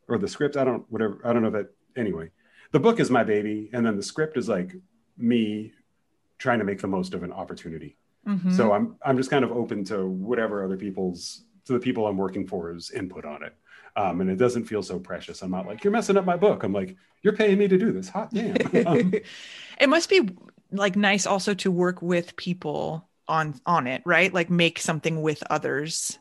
[0.08, 0.58] or the script.
[0.58, 1.20] I don't whatever.
[1.26, 2.32] I don't know that anyway.
[2.72, 4.76] The book is my baby, and then the script is like
[5.18, 5.72] me
[6.38, 7.98] trying to make the most of an opportunity.
[8.28, 8.54] Mhm.
[8.56, 12.18] So I'm I'm just kind of open to whatever other people's to the people I'm
[12.18, 13.54] working for's input on it.
[13.96, 15.42] Um, and it doesn't feel so precious.
[15.44, 16.64] I'm not like you're messing up my book.
[16.64, 18.10] I'm like you're paying me to do this.
[18.10, 18.56] Hot damn.
[18.88, 19.14] Um,
[19.80, 20.30] it must be
[20.74, 24.34] like nice also to work with people on on it, right?
[24.34, 26.20] Like make something with others.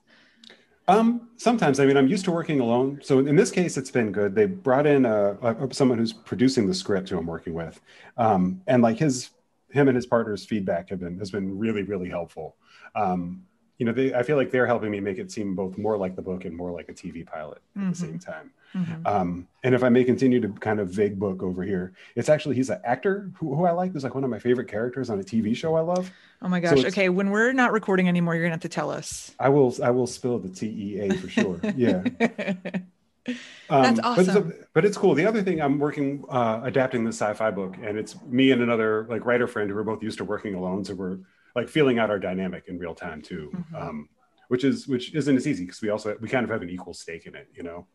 [0.88, 3.00] Um, sometimes, I mean, I'm used to working alone.
[3.02, 4.34] So in this case, it's been good.
[4.34, 7.80] They brought in a, uh, someone who's producing the script who I'm working with,
[8.16, 9.30] um, and like his,
[9.70, 12.56] him and his partner's feedback have been has been really, really helpful.
[12.94, 13.44] Um,
[13.78, 16.14] you know, they, I feel like they're helping me make it seem both more like
[16.16, 18.52] the book and more like a TV pilot at the same time.
[18.74, 19.06] Mhm.
[19.06, 22.54] Um, and if I may continue to kind of vague book over here, it's actually
[22.56, 23.92] he's an actor who, who I like.
[23.92, 26.10] Who's like one of my favorite characters on a TV show I love.
[26.40, 26.78] Oh my gosh.
[26.78, 29.34] it's- okay, when we're not recording anymore, you're gonna have to tell us.
[29.38, 31.60] I will I will spill the TEA for sure.
[31.76, 32.02] Yeah.
[33.26, 33.38] That's
[33.70, 34.50] Um, But, awesome.
[34.50, 35.14] it's, but it's cool.
[35.14, 39.06] The other thing, I'm working uh, adapting the sci-fi book, and it's me and another
[39.08, 41.18] like writer friend who are both used to working alone, so we're
[41.54, 43.80] like feeling out our dynamic in real time too, Mhm.
[43.80, 44.08] um,
[44.48, 46.94] which is which isn't as easy because we also we kind of have an equal
[46.94, 47.86] stake in it, you know.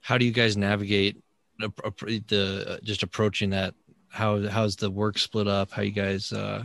[0.00, 1.22] How do you guys navigate
[1.58, 1.70] the,
[2.28, 3.74] the uh, just approaching that?
[4.08, 5.70] How how's the work split up?
[5.70, 6.64] How you guys uh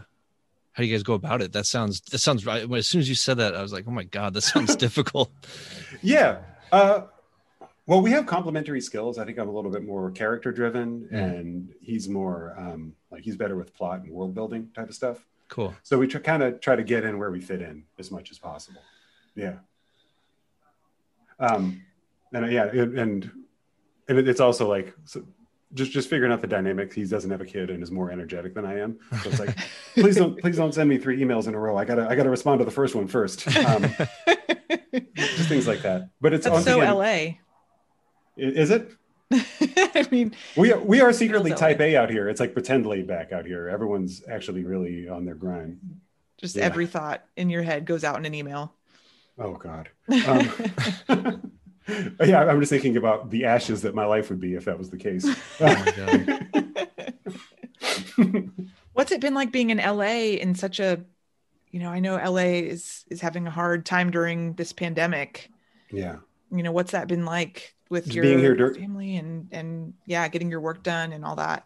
[0.71, 1.51] how do you guys go about it?
[1.53, 2.71] That sounds that sounds right.
[2.71, 5.31] As soon as you said that, I was like, oh my god, that sounds difficult.
[6.01, 6.39] Yeah.
[6.71, 7.01] Uh,
[7.86, 9.17] well, we have complementary skills.
[9.19, 11.19] I think I'm a little bit more character driven, Yeah.
[11.25, 15.25] and he's more um, like he's better with plot and world building type of stuff.
[15.49, 15.75] Cool.
[15.84, 18.32] So we tr- kind of try to get in where we fit in as much
[18.32, 18.82] as possible.
[19.36, 19.56] Yeah.
[21.39, 21.84] Um,
[22.34, 23.32] and uh, yeah, and and,
[24.08, 25.23] and it- it's also like so
[25.73, 26.95] just just figuring out the dynamics.
[26.95, 28.99] He doesn't have a kid and is more energetic than I am.
[29.23, 29.56] So it's like,
[29.95, 31.77] please don't please don't send me three emails in a row.
[31.77, 33.47] I gotta I gotta respond to the first one first.
[33.58, 33.84] Um,
[35.15, 36.10] just things like that.
[36.21, 37.34] But it's That's once so again- LA.
[38.36, 38.91] Is it?
[39.62, 42.30] I mean, We are, we are secretly Feels type A out here.
[42.30, 43.67] It's like pretend laid back out here.
[43.69, 45.80] Everyone's actually really on their grind.
[46.38, 46.63] just Yeah.
[46.65, 48.74] every thought in your head goes out in an email.
[49.39, 49.89] Oh God.
[50.10, 50.52] Um,
[52.24, 54.89] yeah, I'm just thinking about the ashes that my life would be if that was
[54.89, 55.26] the case.
[55.60, 55.84] Oh
[58.93, 61.04] What's it been like being in LA in such a,
[61.72, 65.50] you know, I know LA is is having a hard time during this pandemic.
[65.91, 66.17] yeah.
[66.52, 69.93] You know, what's that been like with Just your being here dur- family and and
[70.06, 71.65] yeah, getting your work done and all that.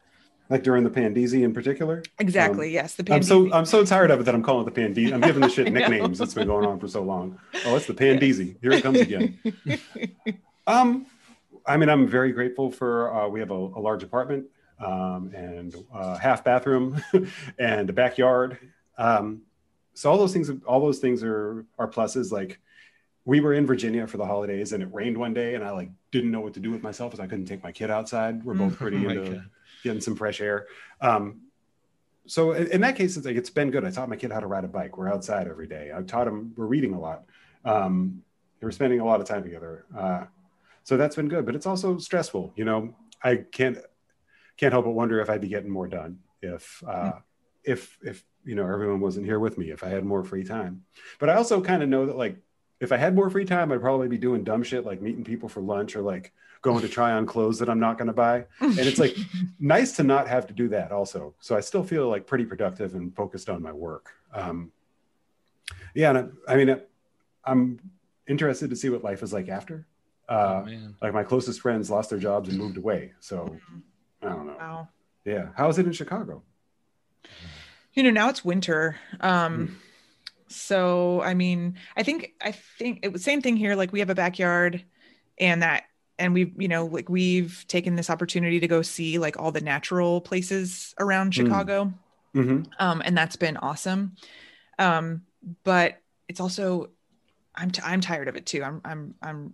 [0.49, 2.03] Like during the Pandezi in particular.
[2.19, 2.71] Exactly.
[2.71, 3.51] yes, the I'm so.
[3.51, 5.11] I'm so tired of it that I'm calling it the Pandezi.
[5.11, 6.21] I'm giving the shit nicknames.
[6.21, 7.39] It's been going on for so long.
[7.65, 8.55] Oh, it's the Pandezi.
[8.61, 9.39] Here it comes again.
[10.67, 11.05] Um,
[11.65, 13.13] I mean, I'm very grateful for.
[13.13, 14.47] Uh, we have a, a large apartment
[14.85, 17.01] um, and uh, half bathroom
[17.57, 18.57] and a backyard.
[18.97, 19.43] Um,
[19.93, 22.33] so all those things, all those things are are pluses.
[22.33, 22.59] Like
[23.27, 25.89] we were in Virginia for the holidays and it rained one day, and I like
[26.11, 28.41] didn't know what to do with myself because I couldn't take my kid outside.
[28.45, 29.49] We're both pretty Oh into God.
[29.83, 30.67] getting some fresh air.
[31.01, 31.41] Um,
[32.25, 33.83] so in, that case, it's like it's been good.
[33.83, 34.97] I taught my kid how to ride a bike.
[34.97, 35.91] We're outside every day.
[35.93, 36.53] I taught him.
[36.55, 37.25] We're reading a lot.
[37.65, 38.23] Um,
[38.61, 39.85] we're spending a lot of time together.
[39.95, 40.23] Uh,
[40.83, 41.45] so that's been good.
[41.45, 42.53] But it's also stressful.
[42.55, 43.77] You know, I can't
[44.55, 47.11] can't help but wonder if I'd be getting more done if uh,
[47.65, 49.71] if if you know everyone wasn't here with me.
[49.71, 50.83] If I had more free time.
[51.19, 52.37] But I also kind of know that like
[52.79, 55.49] if I had more free time, I'd probably be doing dumb shit like meeting people
[55.49, 58.45] for lunch or like going to try on clothes that I'm not going to buy.
[58.59, 59.15] And it's like
[59.59, 61.33] nice to not have to do that also.
[61.39, 64.11] So I still feel like pretty productive and focused on my work.
[64.33, 64.71] Um,
[65.93, 66.09] yeah.
[66.09, 66.79] And I, I mean,
[67.45, 67.79] I'm
[68.27, 69.85] interested to see what life is like after.
[70.29, 70.95] Uh, oh, man.
[71.01, 73.13] like my closest friends lost their jobs and moved away.
[73.21, 73.55] So
[74.21, 74.55] I don't know.
[74.59, 74.87] wow.
[75.25, 75.49] Yeah.
[75.55, 76.43] How is it in Chicago?
[77.93, 79.73] you know now it's winter um Mm.
[80.49, 84.09] So i mean i think i think it was same thing here like we have
[84.09, 84.83] a backyard
[85.39, 85.83] and that
[86.17, 89.61] and we've you know like we've taken this opportunity to go see like all the
[89.61, 91.35] natural places around Mm.
[91.35, 91.93] chicago.
[92.33, 94.15] Hmm um and that's been awesome.
[94.79, 95.23] Um
[95.63, 96.89] but it's also
[97.55, 98.63] i'm t- i'm tired of it too.
[98.63, 99.53] I'm i'm i'm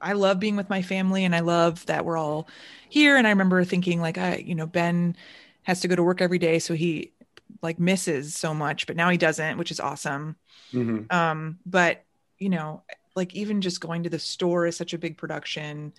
[0.00, 2.48] i love being with my family and i love that we're all
[2.88, 3.16] here.
[3.16, 5.16] And i remember thinking like i you know ben
[5.62, 6.58] has to go to work every day.
[6.58, 7.12] So he
[7.60, 10.36] like misses so much but now he doesn't which is awesome.
[10.70, 12.04] Hmm um but
[12.38, 12.82] you know
[13.14, 15.92] like even just going to the store is such a big production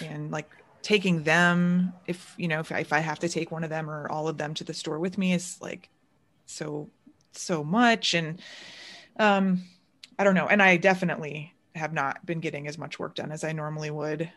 [0.00, 0.48] and like
[0.82, 4.08] taking them if you know if, if i have to take one of them or
[4.08, 5.88] all of them to the store with me is like
[6.46, 6.88] so
[7.38, 8.14] so much.
[8.14, 8.40] And
[9.18, 9.62] um
[10.18, 10.46] i don't know.
[10.46, 14.30] And i definitely have not been getting as much work done as i normally would.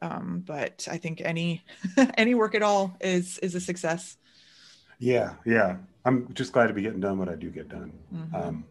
[0.00, 1.64] Um but i think any
[2.14, 4.16] any work at all is is a success
[5.02, 5.76] Yeah, yeah.
[6.04, 7.92] I'm just glad to be getting done what I do get done.
[8.14, 8.34] Mhm.
[8.34, 8.64] Um,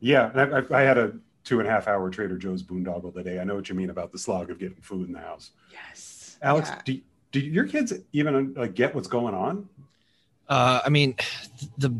[0.00, 1.12] yeah, and I, I, I had a
[1.42, 3.40] two and a half hour Trader Joe's boondoggle today.
[3.40, 5.52] I know what you mean about the slog of getting food in the house.
[5.72, 6.36] yes.
[6.42, 6.80] Alex, Yeah.
[6.84, 7.00] do,
[7.32, 9.68] do your kids even like get what's going on?
[10.48, 11.14] Uh, I mean,
[11.78, 11.94] the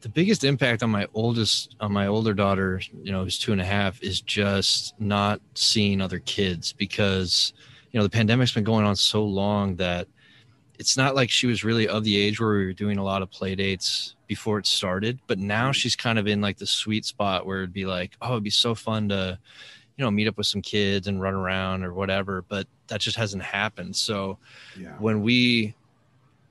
[0.00, 3.60] the biggest impact on my oldest on my older daughter, you know, who's two and
[3.60, 7.52] a half, is just not seeing other kids because
[7.90, 10.06] you know the pandemic's been going on so long that
[10.78, 13.22] it's not like she was really of the age where we were doing a lot
[13.22, 17.04] of play dates before it started but now she's kind of in like the sweet
[17.04, 19.38] spot where it'd be like oh it'd be so fun to
[19.96, 23.16] you know meet up with some kids and run around or whatever but that just
[23.16, 24.38] hasn't happened so
[24.78, 24.96] Yeah.
[24.98, 25.74] when we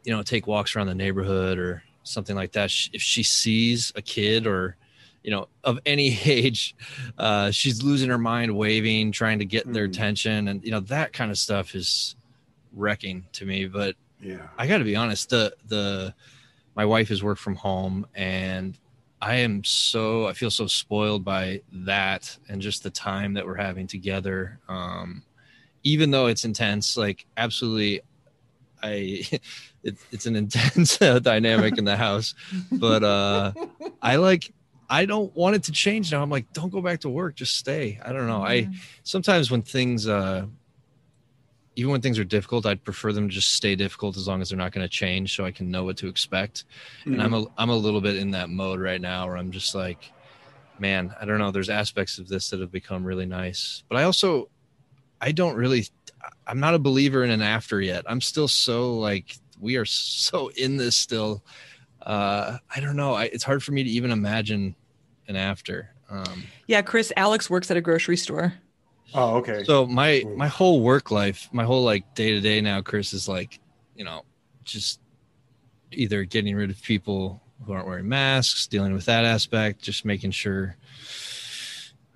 [0.05, 4.01] you know take walks around the neighborhood or something like that if she sees a
[4.01, 4.75] kid or
[5.23, 6.75] you know of any age
[7.17, 9.91] uh she's losing her mind waving trying to get their Mm.
[9.91, 12.15] attention and you know that kind of stuff is
[12.73, 14.47] wrecking to me but Yeah.
[14.57, 16.13] i got to be honest the the
[16.75, 18.77] my wife has worked from home and
[19.21, 23.55] i am so i feel so spoiled by that and just the time that we're
[23.55, 24.59] having together.
[24.67, 25.23] Um
[25.83, 28.01] even though it's intense like absolutely
[28.81, 29.23] i
[29.83, 32.33] it, it's an intense uh, dynamic in the house
[32.71, 33.51] but uh
[34.01, 34.51] i like
[34.89, 36.21] i don't want it to change now.
[36.21, 37.99] I'm like don't go back to work just stay.
[38.03, 38.43] I don't know.
[38.43, 38.69] I
[39.03, 40.45] sometimes when things uh
[41.75, 44.49] even when things are difficult i'd prefer them to just stay difficult as long as
[44.49, 46.65] they're not going to change so i can know what to expect.
[47.05, 49.75] And i'm a i'm a little bit in that mode right now where i'm just
[49.75, 50.11] like
[50.79, 53.83] man i don't know there's aspects of this that have become really nice.
[53.89, 54.49] But i also
[55.21, 55.87] i don't really
[56.47, 58.05] i'm not a believer in an after yet.
[58.07, 61.43] I'm still so like we are so in this still.
[62.01, 64.75] Uh i don't know I, it's hard for me to even imagine
[65.29, 66.43] an after um.
[66.67, 68.53] Yeah, Chris, Alex works at a grocery store.
[69.13, 69.63] Oh, okay.
[69.63, 73.27] so my my whole work life, my whole like day to day now, Chris is
[73.27, 73.59] like,
[73.95, 74.23] you know,
[74.63, 74.99] just
[75.91, 80.31] either getting rid of people who aren't wearing masks, dealing with that aspect, just making
[80.31, 80.75] sure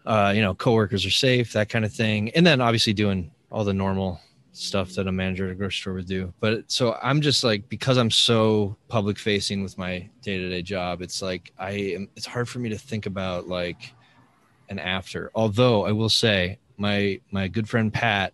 [0.08, 2.32] uh, you know, coworkers are safe, that kind of thing.
[2.32, 4.22] And then obviously doing all the normal
[4.54, 6.34] stuff that a manager at a grocery store would do.
[6.40, 10.62] But so I'm just like because I'm so public facing with my day to day
[10.62, 13.94] job, it's like I am it's hard for me to think about like
[14.70, 15.30] an after.
[15.36, 18.34] Although I will say my my good friend Pat,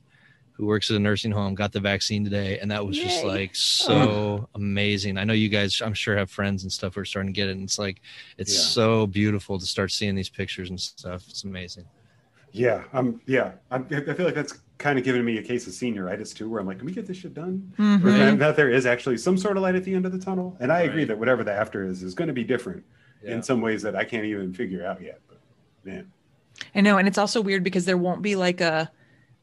[0.53, 3.55] who works at a nursing home, got the vaccine today, and that was just like
[3.55, 5.17] so amazing.
[5.17, 7.47] I know you guys, I'm sure, have friends and stuff who are starting to get
[7.49, 8.01] it, and it's like
[8.37, 8.59] it's Yeah.
[8.61, 11.23] so beautiful to start seeing these pictures and stuff.
[11.29, 11.85] It's amazing.
[12.51, 12.83] yeah.
[12.93, 13.19] I'm.
[13.25, 13.53] Yeah.
[13.71, 16.59] I'm, I feel like that's kind of giving me a case of senioritis too, where
[16.59, 17.71] I'm like, can we get this shit done?
[17.79, 18.03] Mhm.
[18.03, 18.17] Right.
[18.17, 20.55] that, that there is actually some sort of light at the end of the tunnel.
[20.59, 22.83] And I agree that whatever the after is is going to be different
[23.23, 23.35] Yeah.
[23.35, 25.19] in some ways that I can't even figure out yet.
[25.27, 25.39] But
[25.83, 26.11] man,
[26.75, 28.91] I know, and it's also weird because there won't be like a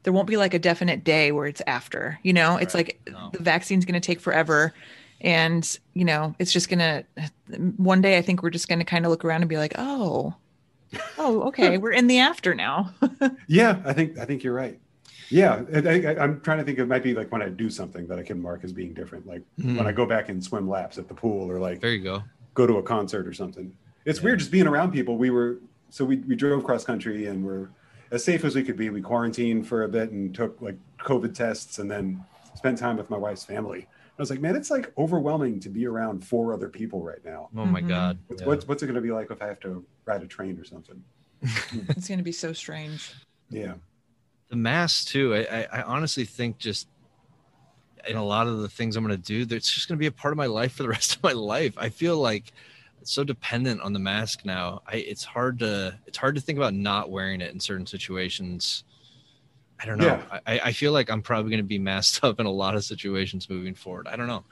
[0.02, 2.18] there won't be like a definite day where it's after.
[2.22, 2.86] You know, it's Right.
[2.88, 3.30] like No.
[3.32, 4.72] the vaccine's going to take forever,
[5.20, 7.04] and you know, it's just gonna.
[7.76, 9.74] One day, I think we're just going to kind of look around and be like,
[9.76, 10.34] oh,
[11.18, 12.92] oh, okay, we're in the after now.
[13.46, 14.78] yeah, I think I think you're right.
[15.32, 16.78] Yeah, I, I, I'm trying to think.
[16.78, 19.26] It might be like when I do something that I can mark as being different,
[19.26, 19.76] like Mhm.
[19.76, 22.24] when I go back and swim laps at the pool, or like There you go.
[22.54, 23.72] go to a concert or something.
[24.06, 24.24] It's Yeah.
[24.24, 25.16] weird just being around people.
[25.18, 25.58] We were
[25.90, 27.68] so we we drove cross country and we're
[28.10, 28.90] as safe as we could be.
[28.90, 32.24] We quarantined for a bit and took like COVID tests and then
[32.54, 33.86] spent time with my wife's family.
[33.90, 37.48] I was like, man, it's like overwhelming to be around four other people right now.
[37.56, 37.88] Oh my Mhm.
[37.88, 38.18] god.
[38.28, 38.46] What's Yeah.
[38.48, 40.64] what's, what's it going to be like if I have to ride a train or
[40.64, 41.02] something?
[41.96, 43.10] it's going to be so strange.
[43.48, 43.74] Yeah,
[44.48, 46.88] the mask too I, I i honestly think just
[48.08, 50.06] in a lot of the things i'm going to do it's just going to be
[50.06, 52.52] a part of my life for the rest of my life i feel like
[53.00, 56.58] it's so dependent on the mask now i it's hard to it's hard to think
[56.58, 58.84] about not wearing it in certain situations
[59.80, 60.38] i don't know Yeah.
[60.46, 62.84] I, I feel like i'm probably going to be masked up in a lot of
[62.84, 64.44] situations moving forward i don't know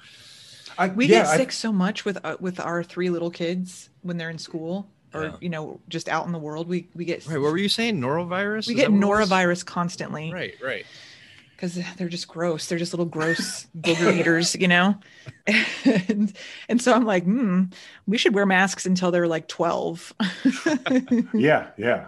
[0.77, 3.89] I, We yeah, get I- sick so much with uh, with our three little kids
[4.03, 5.33] when they're in school or Yeah.
[5.41, 6.69] you know just out in the world.
[6.69, 9.21] We we get right what were you saying norovirus we Is get that what it
[9.21, 9.31] was?
[9.31, 10.33] norovirus constantly.
[10.33, 10.87] right right
[11.59, 12.69] because they're just gross.
[12.69, 14.95] They're just little gross booger eaters, you know?
[15.85, 16.33] And,
[16.69, 17.65] and so I'm like, hmm,
[18.07, 20.15] we should wear masks until they're like 12.
[21.35, 22.07] yeah, yeah.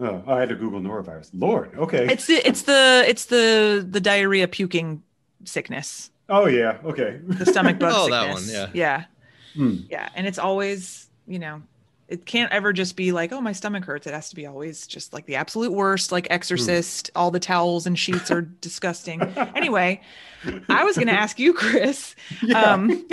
[0.00, 1.30] Oh, I had to Google norovirus.
[1.34, 2.10] Lord, okay.
[2.10, 5.02] it's the, it's the, it's the, the diarrhea puking
[5.44, 7.20] sickness, oh yeah, okay.
[7.22, 8.50] the stomach bug Oh, sickness.
[8.50, 9.04] that one, yeah.
[9.04, 9.04] Yeah.
[9.54, 9.76] Hmm.
[9.90, 10.08] Yeah.
[10.14, 11.62] And it's always, you know,
[12.08, 14.06] it can't ever just be like, oh, my stomach hurts.
[14.06, 17.86] It has to be always just like the absolute worst, like exorcist, all the towels
[17.86, 19.22] and sheets are disgusting.
[19.54, 20.00] Anyway,
[20.68, 22.60] I was going to ask you, Chris, Yeah.
[22.60, 23.06] Um,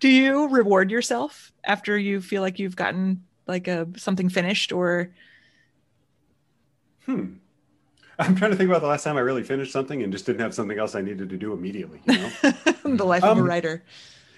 [0.00, 5.12] do you reward yourself after you feel like you've gotten like a something finished or
[7.06, 7.34] Hmm.
[8.18, 10.40] I'm trying to think about the last time I really finished something and just didn't
[10.40, 12.00] have something else I needed to do immediately.
[12.06, 12.30] You know?
[12.96, 13.82] the life of a Um, writer.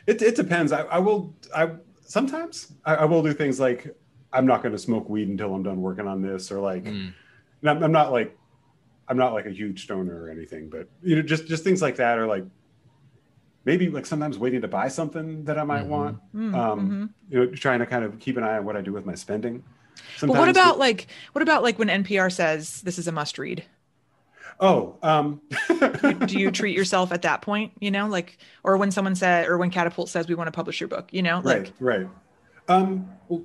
[0.07, 0.73] it it depends.
[0.73, 1.35] I, I will.
[1.55, 1.71] I
[2.07, 3.95] sometimes I, I will do things like
[4.33, 7.13] I'm not going to smoke weed until I'm done working on this, or like Mm.
[7.65, 8.37] I'm, I'm not like
[9.09, 11.97] I'm not like a huge stoner or anything, but you know, just just things like
[11.97, 12.45] that, or like
[13.65, 15.89] maybe like sometimes waiting to buy something that I might Mhm.
[15.89, 16.19] want.
[16.35, 17.33] Mm, Um, mhm.
[17.33, 19.15] You know, trying to kind of keep an eye on what I do with my
[19.15, 19.65] spending.
[20.21, 23.39] But what about the- like what about like when NPR says this is a must
[23.39, 23.65] read?
[24.61, 25.41] Oh um,
[26.27, 29.59] Do you treat yourself at that point, you know, like or when someone said or
[29.59, 32.09] when Catapult says we want to publish your book, you know, like right right.
[32.69, 33.43] Um well,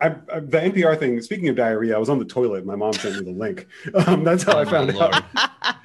[0.00, 2.66] I, I, the npr thing speaking of diarrhea i was on the toilet.
[2.66, 3.66] My mom sent me the link.
[4.06, 5.14] Um, that's how i Oh, my found Lord.
[5.14, 5.24] out.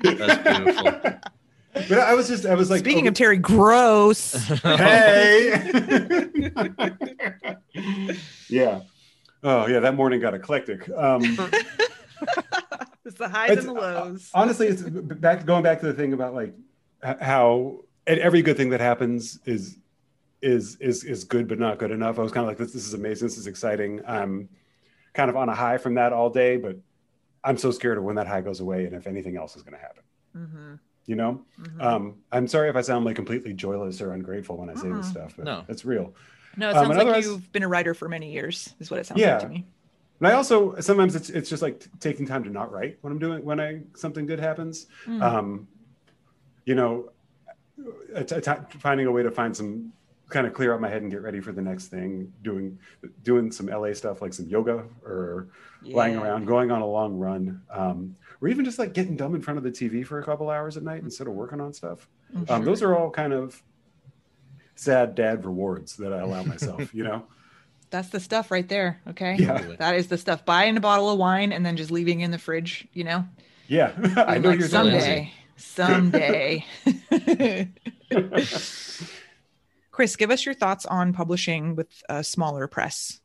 [0.03, 0.91] That's beautiful.
[1.73, 4.34] but i was just i was like speaking oh, of Terry gross.
[4.63, 5.51] hey!
[8.49, 8.82] Yeah.
[9.43, 10.89] Oh yeah that morning got eclectic.
[10.95, 11.38] Um
[13.05, 14.29] it's the highs It's- and the lows.
[14.33, 16.53] honestly it's back going back to the thing about like
[17.01, 19.77] how and every good thing that happens is
[20.41, 22.88] is is is good but not good enough i was kind of like this this
[22.88, 24.47] is amazing this is exciting i'm
[25.13, 26.77] kind of on a high from that all day but
[27.43, 29.73] i'm so scared of when that high goes away and if anything else is going
[29.75, 30.73] to happen hmm
[31.05, 31.41] you know
[31.79, 35.07] um i'm sorry if i sound like completely joyless or ungrateful when i say this
[35.07, 35.12] Uh-uh.
[35.12, 35.65] stuff but No.
[35.67, 36.13] it's real
[36.57, 38.99] no, it um, sounds and like you've been a writer for many years, is what
[38.99, 39.33] it sounds Yeah.
[39.33, 39.65] like to me.
[40.19, 43.19] And i also sometimes it's it's just like taking time to not write when i'm
[43.19, 45.21] doing when i something good happens Mm.
[45.21, 45.67] um,
[46.65, 47.10] you know,
[48.13, 49.91] a t- t- finding a way to find some
[50.29, 52.32] kind of clear out my head and get ready for the next thing.
[52.43, 52.77] Doing
[53.23, 55.47] doing some LA stuff like some yoga or
[55.82, 59.41] lying around, going on a long run, um, or even just like getting dumb in
[59.41, 62.08] front of the TV for a couple hours at night instead of working on stuff.
[62.36, 62.47] Mhm.
[62.51, 63.63] Um, those are all kind of
[64.75, 66.93] sad dad rewards that I allow myself.
[66.93, 67.23] You know,
[67.89, 69.02] That's the stuff right there.
[69.08, 69.36] Okay.
[69.39, 69.75] Yeah.
[69.80, 70.45] That is the stuff.
[70.45, 73.25] Buying a bottle of wine and then just leaving in the fridge, you know?
[73.69, 73.93] yeah,
[74.28, 75.32] I know like, you're someday.
[75.56, 76.65] Someday.
[79.91, 83.19] Chris, give us your thoughts on publishing with a smaller press.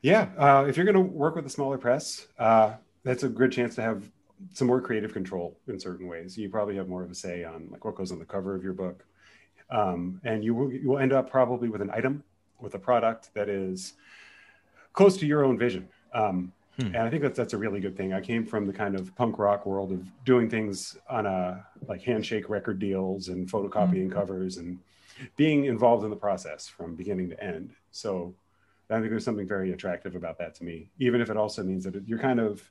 [0.00, 3.52] Yeah, uh, if you're going to work with a smaller press, uh, that's a good
[3.52, 4.10] chance to have
[4.52, 6.36] some more creative control in certain ways.
[6.38, 8.62] You probably have more of a say on like what goes on the cover of
[8.62, 9.04] your book,
[9.70, 12.22] um, and you will you will end up probably with an item
[12.62, 13.94] with a product that is
[14.92, 15.88] close to your own vision.
[16.14, 16.86] Um, Hmm.
[16.86, 18.12] And I think that's that's a really good thing.
[18.12, 22.02] I came from the kind of punk rock world of doing things on a like
[22.02, 24.78] handshake record deals and photocopying covers and
[25.36, 27.74] being involved in the process from beginning to end.
[27.90, 28.34] So
[28.88, 31.84] I think there's something very attractive about that to me, even if it also means
[31.84, 32.62] that you're kind of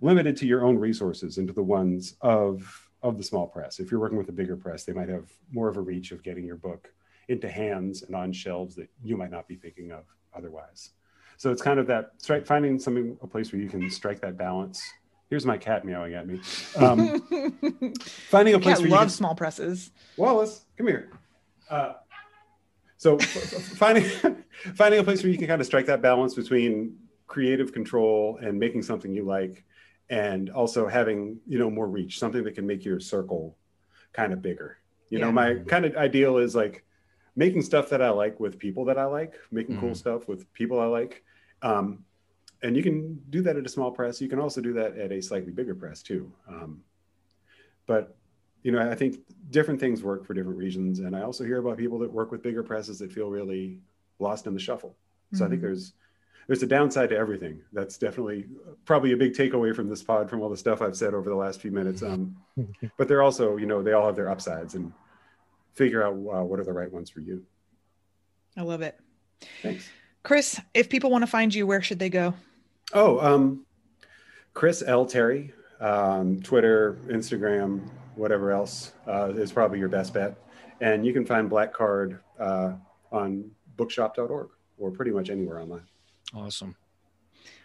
[0.00, 3.78] limited to your own resources and to the ones of of the small press.
[3.78, 6.24] If you're working with a bigger press, they might have more of a reach of
[6.24, 6.92] getting your book
[7.28, 10.90] into hands and on shelves that you might not be thinking of otherwise.
[11.36, 14.36] So it's kind of that strike, finding something a place where you can strike that
[14.36, 14.82] balance.
[15.30, 16.40] Here's my cat meowing at me.
[16.76, 17.20] Um,
[18.00, 19.90] finding a place Cat where you loves can, small presses.
[20.16, 21.10] Wallace, come here.
[21.68, 21.94] Uh,
[22.98, 24.04] so finding
[24.76, 28.58] finding a place where you can kind of strike that balance between creative control and
[28.58, 29.64] making something you like,
[30.08, 33.56] and also having you know more reach, something that can make your circle
[34.12, 34.78] kind of bigger.
[35.10, 36.84] You know, my kind of ideal is like
[37.36, 39.96] making stuff that I like with people that I like, making cool Mhm.
[39.96, 41.24] stuff with people I like.
[41.62, 42.04] Um,
[42.62, 44.20] and you can do that at a small press.
[44.20, 46.32] You can also do that at a slightly bigger press too.
[46.48, 46.82] Um,
[47.86, 48.16] but
[48.62, 49.18] you know, I think
[49.50, 51.00] different things work for different regions.
[51.00, 53.80] And I also hear about people that work with bigger presses that feel really
[54.18, 54.96] lost in the shuffle.
[55.32, 55.64] So I think Mhm.
[55.64, 55.94] there's
[56.46, 57.62] there's a downside to everything.
[57.72, 58.46] That's definitely
[58.84, 61.36] probably a big takeaway from this pod from all the stuff I've said over the
[61.36, 62.02] last few minutes.
[62.02, 62.36] Um,
[62.98, 64.92] but they're also, you know, they all have their upsides and
[65.74, 67.44] figure out uh, what are the right ones for you.
[68.56, 68.98] I love it.
[69.62, 69.88] Thanks.
[70.22, 72.34] Chris, if people want to find you, where should they go?
[72.92, 73.66] Oh, um,
[74.54, 75.04] Chris L.
[75.04, 80.36] Terry, um, Twitter, Instagram, whatever else uh, is probably your best bet.
[80.80, 82.72] And you can find Black Card uh,
[83.12, 85.82] on bookshop.org or pretty much anywhere online.
[86.34, 86.76] Awesome.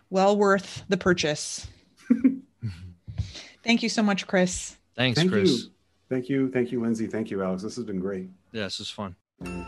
[0.10, 1.68] Well worth the purchase.
[3.64, 4.76] Thank you so much, Chris.
[4.96, 5.50] Thanks, Thank Chris.
[5.50, 5.72] you.
[6.10, 6.50] Thank you.
[6.50, 7.08] Thank you, Lindsay.
[7.08, 7.62] Thank you, Alex.
[7.64, 8.30] This has been great.
[8.52, 9.16] Yeah, this is fun.
[9.42, 9.66] Yeah,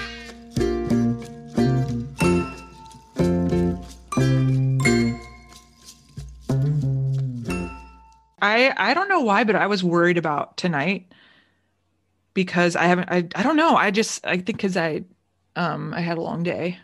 [8.43, 11.13] I I don't know why, but I was worried about tonight
[12.35, 13.77] because I haven't I I don't know.
[13.77, 15.05] I just I think because I
[15.57, 16.79] um I had a long day.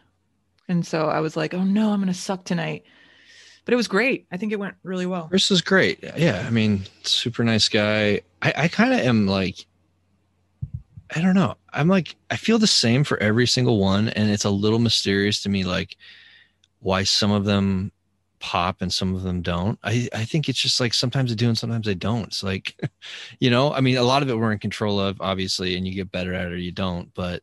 [0.68, 2.84] And so I was like, oh no, I'm gonna suck tonight.
[3.67, 4.27] But it was great.
[4.31, 5.27] I think it went really well.
[5.27, 6.03] Chris is great.
[6.17, 8.21] Yeah, I mean, super nice guy.
[8.41, 9.67] I, I kind of am like,
[11.14, 11.57] I don't know.
[11.73, 15.43] I'm like, I feel the same for every single one, and it's a little mysterious
[15.43, 15.97] to me, like
[16.79, 17.91] why some of them
[18.39, 19.81] pop and some of them don't.
[19.83, 22.29] I, I think it's just like sometimes they do and sometimes they don't.
[22.29, 22.79] It's like,
[23.41, 25.93] you know, I mean, a lot of it we're in control of, obviously, and you
[25.93, 27.12] get better at it or you don't.
[27.14, 27.43] But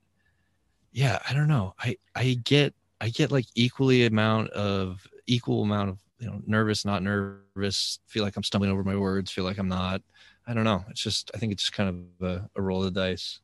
[0.94, 1.76] yeah, I don't know.
[1.80, 6.86] I I get I get like equally amount of equal amount of you know nervous,
[6.86, 8.00] not nervous.
[8.08, 9.32] Feel like I'm stumbling over my words.
[9.32, 10.02] Feel like I'm not.
[10.48, 10.84] I don't know.
[10.90, 11.90] It's just I think it's just kind
[12.22, 13.40] of a, a roll of the dice.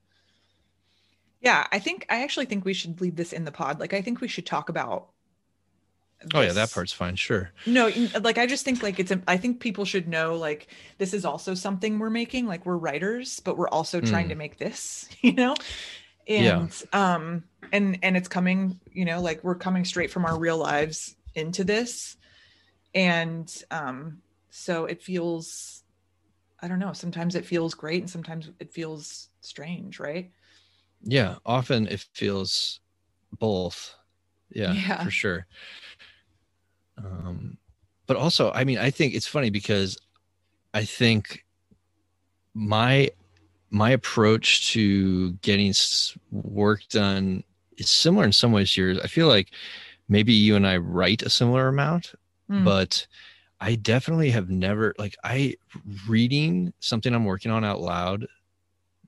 [1.41, 3.79] Yeah, I think I actually think we should leave this in the pod.
[3.79, 5.09] Like I think we should talk about
[6.33, 7.15] Oh yeah, that part's fine.
[7.15, 7.51] Sure.
[7.65, 7.89] No,
[8.21, 10.67] like I just think like it's i think people should know like
[10.97, 12.45] this is also something we're making.
[12.45, 14.29] Like we're writers, but we're also trying Mm.
[14.29, 15.55] to make this, you know?
[16.27, 16.59] Yeah.
[16.59, 20.57] And um and and it's coming, you know, like we're coming straight from our real
[20.57, 22.17] lives into this.
[22.93, 25.83] And um so it feels
[26.61, 30.31] I don't know, sometimes it feels great and sometimes it feels strange, right?
[31.01, 31.35] Yeah.
[31.45, 32.79] Often it feels
[33.39, 33.95] both.
[34.49, 35.03] Yeah, Yeah.
[35.03, 35.47] for sure.
[36.97, 37.57] Um,
[38.07, 39.97] but also, I mean, I think it's funny because
[40.73, 41.45] I think
[42.53, 43.09] my
[43.69, 45.73] my approach to getting
[46.31, 47.43] work done
[47.77, 48.99] is similar in some ways to yours.
[49.03, 49.51] I feel like
[50.09, 52.13] maybe you and I write a similar amount,
[52.49, 52.63] Mm.
[52.65, 53.07] but
[53.61, 55.55] I definitely have never like I
[56.07, 58.25] reading something I'm working on out loud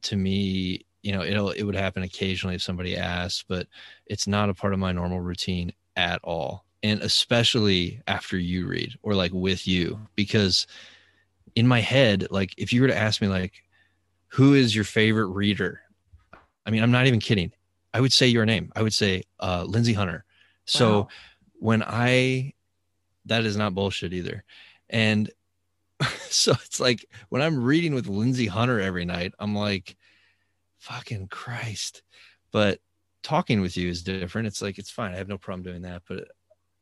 [0.04, 3.68] to me, you know, it'll it would happen occasionally if somebody asks, but
[4.06, 6.66] it's not a part of my normal routine at all.
[6.84, 10.66] And especially after you read or like with you because
[11.56, 13.64] in my head, like if you were to ask me like
[14.28, 15.82] who is your favorite reader?
[16.66, 17.52] I mean, I'm not even kidding.
[17.94, 18.72] I would say your name.
[18.76, 20.26] I would say uh Lindsay Hunter.
[20.66, 21.08] So Wow.
[21.60, 22.54] when I
[23.26, 24.44] that is not bullshit either.
[24.90, 25.30] And
[26.30, 29.96] so it's like when I'm reading with Lindsay Hunter every night, I'm like,
[30.80, 32.02] fucking Christ.
[32.52, 32.80] But
[33.24, 34.48] talking with you is different.
[34.48, 35.14] It's like it's fine.
[35.14, 36.04] I have no problem doing that.
[36.08, 36.28] But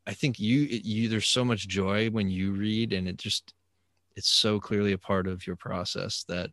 [0.07, 3.53] I think you you there's so much joy when you read and it just
[4.15, 6.49] it's so clearly a part of your process that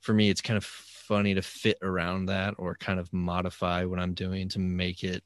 [0.00, 3.98] for me it's kind of funny to fit around that or kind of modify what
[3.98, 5.24] I'm doing to make it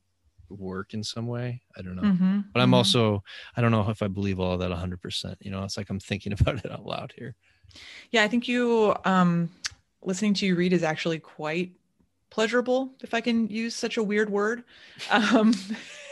[0.50, 1.62] work in some way.
[1.76, 2.74] I don't know Mhm, but i'm mhm.
[2.74, 3.22] also
[3.56, 6.00] i don't know if i believe all of that 100% you know it's like i'm
[6.00, 7.34] thinking about it out loud here
[8.10, 9.50] Yeah, I think you um
[10.02, 11.72] listening to you read is actually quite
[12.30, 14.64] pleasurable, if I can use such a weird word.
[15.10, 15.52] Um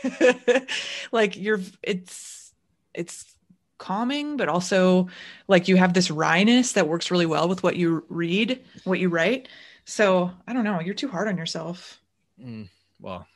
[1.13, 2.53] like you're it's
[2.95, 3.37] it's
[3.79, 5.09] calming, but also
[5.49, 9.09] like you have this wryness that works really well with what you read, what you
[9.09, 9.49] write.
[9.85, 12.01] So I don't know, you're too hard on yourself.
[12.41, 12.69] Mm,
[13.01, 13.27] well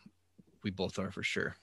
[0.62, 1.56] we both are for sure.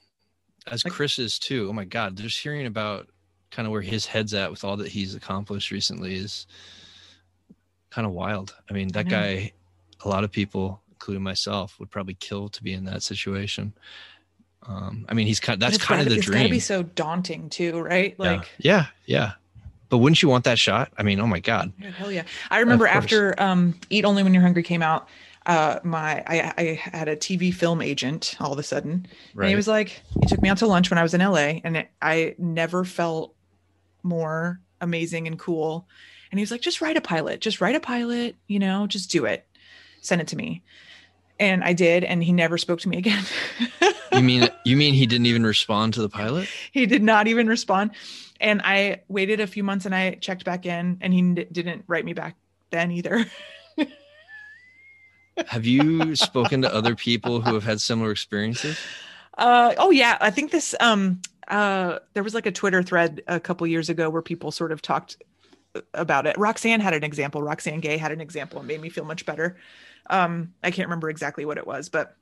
[0.65, 1.67] As Like- chris is too.
[1.69, 3.07] Oh my god just hearing about
[3.51, 6.45] kind of where his head's at with all that he's accomplished recently is
[7.89, 8.55] kind of wild.
[8.69, 9.11] I mean that know.
[9.11, 9.53] guy
[10.03, 13.73] a lot of people including myself would probably kill to be in that situation.
[14.67, 16.51] Um i mean he's kind But that's kind of gotta- the it's gotta dream.
[16.51, 18.17] be so daunting too, right?
[18.19, 19.33] Like yeah yeah.
[19.89, 20.91] But wouldn't you want that shot?
[20.97, 21.71] I mean oh my god.
[21.79, 22.23] Yeah, hell yeah.
[22.51, 25.07] I remember after um, Eat Only When You're Hungry came out,
[25.47, 29.07] uh, my I, I had a TV film agent all of a sudden.
[29.35, 31.61] And he was like, he took me out to lunch when I was in LA,
[31.63, 33.33] and it, I never felt
[34.03, 35.87] more amazing and cool.
[36.31, 39.09] And he was like, just write a pilot, just write a pilot, you know, just
[39.09, 39.47] do it,
[40.01, 40.63] send it to me.
[41.39, 43.23] And I did, and he never spoke to me again.
[44.11, 47.47] you mean you mean he didn't even respond to the pilot he did not even
[47.47, 47.91] respond.
[48.39, 52.03] And I waited a few months and I checked back in, and he didn't write
[52.03, 52.35] me back
[52.69, 53.25] then either.
[55.47, 58.77] Have you spoken to other people who have had similar experiences?
[59.37, 63.39] Uh, oh yeah, I think this um uh there was like a Twitter thread a
[63.39, 65.17] couple years ago where people sort of talked
[65.93, 66.37] about it.
[66.37, 67.41] Roxane had an example.
[67.41, 69.57] Roxane Gay had an example and made me feel much better.
[70.09, 72.15] Um, I can't remember exactly what it was, but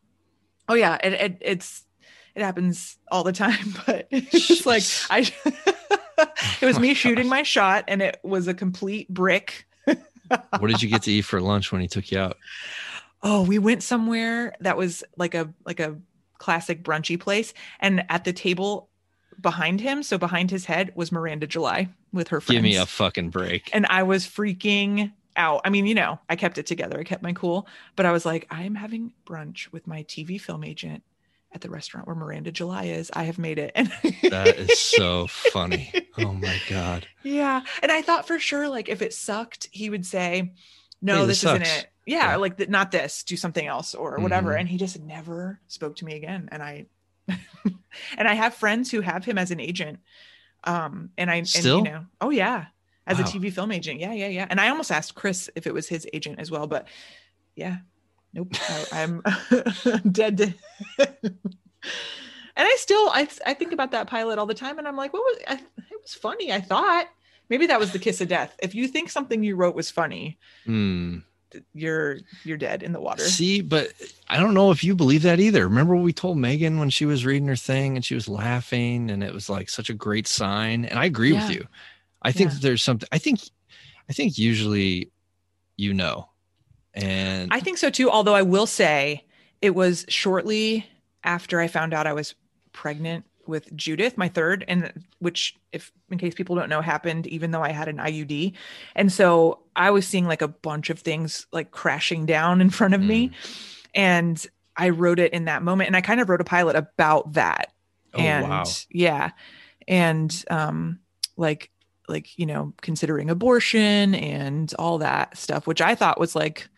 [0.67, 1.83] oh yeah, it, it it's
[2.35, 3.73] it happens all the time.
[3.85, 5.31] But it's just like I,
[6.61, 9.67] it was Oh me shooting my shot, and it was a complete brick.
[10.57, 12.37] What did you get to eat for lunch when he took you out?
[13.25, 15.97] Oh we went somewhere that was like a like a
[16.37, 18.89] classic brunchy place and at the table
[19.41, 22.85] behind him so behind his head was miranda july with her friends Give me a
[22.85, 23.69] fucking break.
[23.73, 27.21] and i was freaking out i mean you know i kept it together i kept
[27.23, 27.67] my cool
[27.97, 31.03] but i was like i am having brunch with my tv film agent
[31.51, 33.91] at the restaurant where miranda july is i have made it and
[34.29, 35.91] That is so funny.
[36.17, 37.07] Oh my god.
[37.23, 37.61] Yeah.
[37.81, 40.53] And I thought for sure, like, if it sucked, he would say,
[41.01, 41.87] no, Hey, this, this isn't it.
[42.05, 42.35] Yeah, Yeah.
[42.37, 44.51] Like, th- not this, do something else or whatever.
[44.53, 44.59] Mhm.
[44.61, 46.49] And he just never spoke to me again.
[46.51, 46.85] And I,
[48.17, 49.99] and I have friends who have him as an agent.
[50.63, 51.79] Um, and I, Still?
[51.79, 52.65] and you know, oh, yeah,
[53.07, 53.23] as Wow.
[53.23, 53.99] a TV film agent.
[53.99, 54.13] Yeah.
[54.13, 54.27] Yeah.
[54.27, 54.47] Yeah.
[54.49, 56.87] And I almost asked Chris if it was his agent as well, but
[57.55, 57.77] yeah,
[58.33, 58.53] nope.
[58.69, 59.21] I, I'm
[60.11, 60.53] dead to,
[62.57, 65.11] And I still I I think about that pilot all the time and I'm like,
[65.13, 67.07] what was I, it was funny, I thought.
[67.49, 68.55] Maybe that was the kiss of death.
[68.59, 71.19] If you think something you wrote was funny, Hmm.
[71.73, 73.23] You're you're dead in the water.
[73.23, 73.89] See, but
[74.29, 75.67] I don't know if you believe that either.
[75.67, 79.09] Remember what we told Megan when she was reading her thing and she was laughing
[79.09, 80.85] and it was like such a great sign.
[80.85, 81.47] And I agree Yeah.
[81.47, 81.67] with you.
[82.21, 82.57] I think Yeah.
[82.61, 83.39] there's something I think
[84.09, 85.11] I think usually
[85.77, 86.29] you know.
[86.93, 89.25] And I think so too, although I will say
[89.61, 90.85] it was shortly
[91.23, 92.35] after I found out I was
[92.71, 97.51] pregnant with Judith, my third, and which if in case people don't know happened even
[97.51, 98.53] though I had an IUD.
[98.95, 102.93] And so I was seeing like a bunch of things like crashing down in front
[102.93, 103.31] of me
[103.93, 104.45] and
[104.77, 107.73] I wrote it in that moment and I kind of wrote a pilot about that.
[108.13, 108.63] oh and wow.
[108.89, 109.31] yeah.
[109.87, 110.99] And um
[111.37, 111.71] like
[112.07, 116.69] like you know considering abortion and all that stuff which I thought was like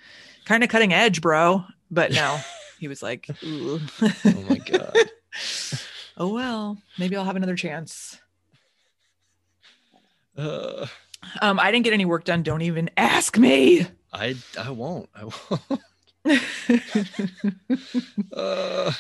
[0.48, 1.64] kind of cutting edge, bro.
[1.92, 2.40] But no,
[2.80, 3.30] he was like.
[3.44, 3.80] Oh
[4.50, 4.96] my god.
[6.18, 8.20] oh well, maybe I'll have another chance.
[10.36, 10.88] Uh,
[11.42, 12.44] Um, I didn't get any work done.
[12.44, 13.88] Don't even ask me.
[14.14, 15.10] I I won't.
[15.16, 15.82] I won't.
[18.34, 18.92] Uh,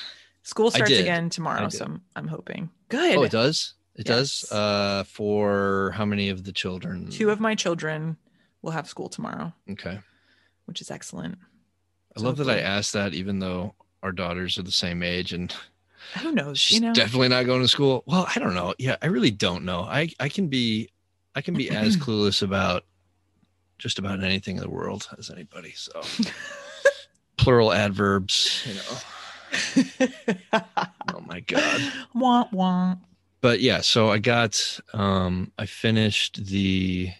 [0.43, 2.69] School starts again tomorrow, so I'm, I'm hoping.
[2.89, 3.17] Good.
[3.17, 3.73] oh, it does.
[3.95, 4.49] It does.
[4.51, 7.09] Uh, for how many of the children?
[7.09, 8.15] Two of my children
[8.61, 9.99] will have school tomorrow, Okay.
[10.65, 11.37] which is excellent.
[12.15, 15.33] I So love that I asked that, even though our daughters are the same age
[15.33, 15.53] and
[16.21, 16.59] Who knows?
[16.59, 18.03] she's You know, definitely not going to school.
[18.05, 18.73] Well, I don't know.
[18.77, 19.81] Yeah, I really don't know.
[19.81, 20.89] I I can be
[21.37, 22.83] I can be as clueless about
[23.77, 25.71] just about anything in the world as anybody.
[25.75, 26.01] So
[27.37, 30.07] plural adverbs, you know.
[31.13, 31.81] Oh my god.
[33.41, 37.11] But yeah, so I got um I finished the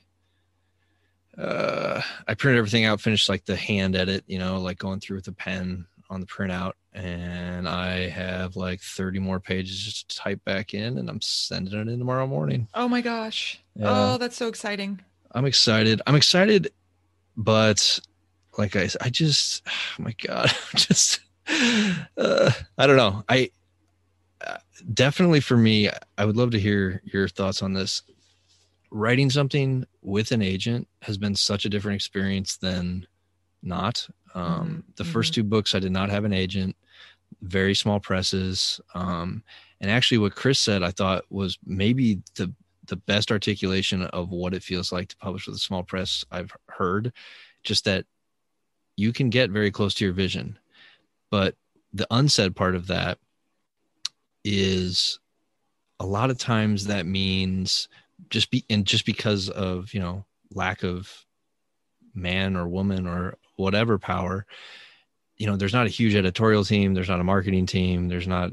[1.38, 5.18] uh I printed everything out, finished like the hand edit, you know, like going through
[5.18, 10.16] with a pen on the printout and I have like 30 more pages just to
[10.18, 12.68] type back in and I'm sending it in tomorrow morning.
[12.74, 13.62] Oh my gosh.
[13.76, 14.14] Yeah.
[14.14, 15.00] Oh, that's so exciting.
[15.32, 16.02] I'm excited.
[16.08, 16.72] I'm excited,
[17.36, 18.00] but
[18.58, 19.72] like I, I just, oh
[20.04, 21.20] my God, I'm just,
[22.18, 23.24] uh, I don't know.
[23.30, 23.52] I
[24.46, 24.58] uh,
[24.94, 28.02] definitely for me, I would love to hear your thoughts on this.
[28.90, 33.06] Writing something with an agent has been such a different experience than
[33.62, 34.08] not.
[34.34, 36.76] Um, Mhm, the first two books, I did not have an agent,
[37.42, 38.82] very small presses.
[38.94, 39.44] Um,
[39.80, 42.54] and actually, what Chris said, I thought was maybe the
[42.88, 46.56] the best articulation of what it feels like to publish with a small press I've
[46.70, 47.12] heard.
[47.64, 48.06] Just that
[48.96, 50.58] you can get very close to your vision,
[51.30, 51.56] but
[51.94, 53.18] the unsaid part of that
[54.44, 55.20] is
[56.00, 57.90] a lot of times that means
[58.30, 61.12] just be and just because of you know lack of
[62.14, 64.46] man or woman or whatever power
[65.38, 68.52] you know there's not a huge editorial team there's not a marketing team there's not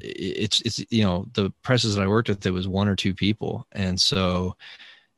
[0.00, 3.14] it's it's you know the presses that i worked with it was one or two
[3.14, 4.56] people and so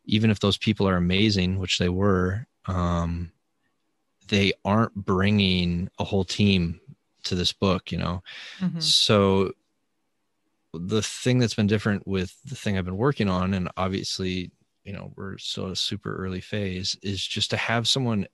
[0.05, 3.31] even if those people are amazing which they were um
[4.29, 6.81] they aren't bringing a whole team
[7.25, 8.23] to this book you know
[8.61, 8.83] Mhm.
[8.83, 9.53] so
[10.75, 14.51] the thing that's been different with the thing I've been working on, and obviously,
[14.85, 18.27] you know, we're still at a super early phase, is just to have someone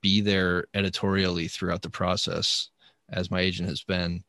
[0.00, 2.68] be there editorially throughout the process,
[3.08, 4.24] as my agent has been,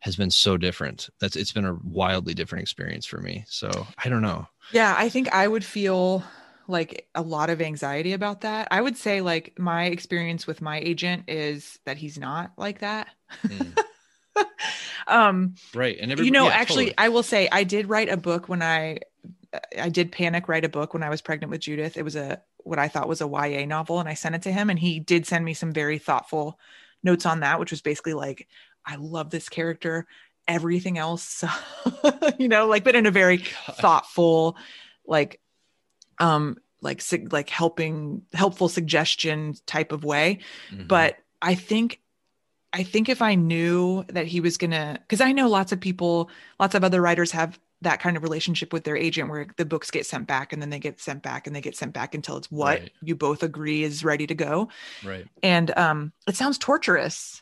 [0.00, 1.08] has been so different.
[1.20, 3.44] That's it's been a wildly different experience for me.
[3.48, 4.46] So I don't know.
[4.72, 6.22] Yeah, I think I would feel
[6.66, 8.68] like a lot of anxiety about that.
[8.70, 13.08] I would say like my experience with my agent is that he's not like that.
[15.06, 15.96] um Right.
[16.00, 16.98] And you know yeah, actually totally.
[16.98, 18.98] i will say i did write a book when i
[19.78, 22.42] i did panic write a book when i was pregnant with judith it was a
[22.64, 24.98] what i thought was a ya novel and i sent it to him and he
[25.00, 26.58] did send me some very thoughtful
[27.02, 28.48] notes on that which was basically like
[28.86, 30.06] i love this character
[30.48, 31.42] everything else
[32.38, 34.56] you know like but in a very thoughtful
[35.06, 35.40] like
[36.18, 40.38] um like sig- like helping helpful suggestion type of way
[40.70, 40.88] Mhm.
[40.88, 42.00] but i think
[42.72, 46.30] i think if i knew that he was gonna because i know lots of people
[46.60, 49.90] lots of other writers have that kind of relationship with their agent where the books
[49.90, 52.36] get sent back and then they get sent back and they get sent back until
[52.36, 52.92] it's what Right.
[53.02, 54.68] you both agree is ready to go
[55.04, 55.26] right.
[55.42, 57.40] and um it sounds torturous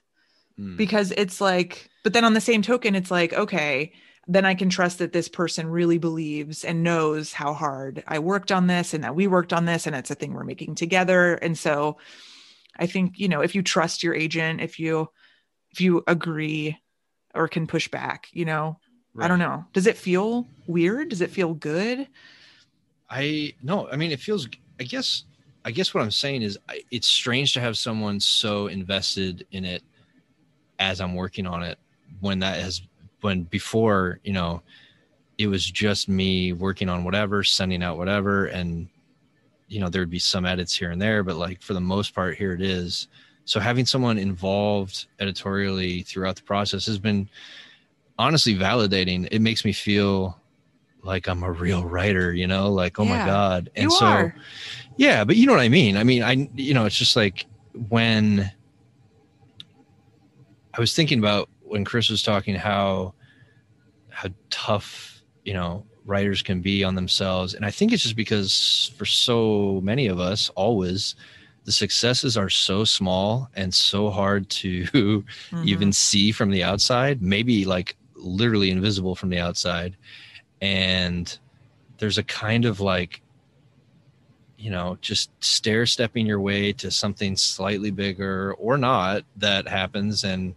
[0.58, 0.76] Mm.
[0.76, 3.90] because it's like but then on the same token it's like okay
[4.28, 8.52] then i can trust that this person really believes and knows how hard i worked
[8.52, 11.36] on this and that we worked on this and it's a thing we're making together
[11.36, 11.96] and so
[12.78, 15.08] i think you know if you trust your agent if you
[15.70, 16.76] if you agree
[17.34, 18.78] or can push back you know
[19.18, 22.08] i don't know does it feel weird does it feel good
[23.12, 24.48] I no, I mean it feels.
[24.80, 25.24] I guess.
[25.64, 29.64] I guess what I'm saying is I, it's strange to have someone so invested in
[29.64, 29.84] it
[30.80, 31.78] as I'm working on it
[32.18, 32.82] when that has
[33.20, 34.60] when before, you know,
[35.38, 38.88] it was just me working on whatever, sending out whatever, and
[39.68, 42.36] you know there'd be some edits here and there, but like for the most part,
[42.36, 43.08] here it is.
[43.44, 47.28] So having someone involved editorially throughout the process has been
[48.18, 49.28] honestly validating.
[49.30, 50.38] It makes me feel
[51.02, 53.70] like I'm a real writer, you know, like oh Yeah, my god.
[53.76, 54.34] And so are.
[54.96, 55.96] yeah, but you know what I mean?
[55.96, 57.46] I mean, I you know, it's just like
[57.88, 58.50] when
[60.74, 63.14] I was thinking about when Chris was talking how
[64.10, 67.54] how tough, you know, writers can be on themselves.
[67.54, 71.14] And I think it's just because for so many of us, always
[71.64, 74.84] the successes are so small and so hard to
[75.50, 75.68] Mm-hmm.
[75.68, 79.96] even see from the outside, maybe like literally invisible from the outside.
[80.60, 81.36] And
[81.98, 83.22] there's a kind of like,
[84.58, 90.24] you know, just stair stepping your way to something slightly bigger or not that happens.
[90.24, 90.54] And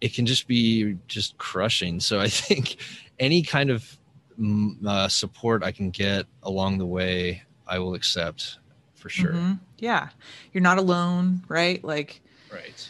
[0.00, 2.00] it can just be just crushing.
[2.00, 2.76] So I think
[3.20, 3.98] any kind of
[4.38, 8.58] mm, uh, support I can get along the way, I will accept
[8.94, 9.32] for sure.
[9.32, 9.60] Mhm.
[9.78, 10.08] Yeah.
[10.52, 11.82] You're not alone, right?
[11.84, 12.20] Like
[12.52, 12.88] Right.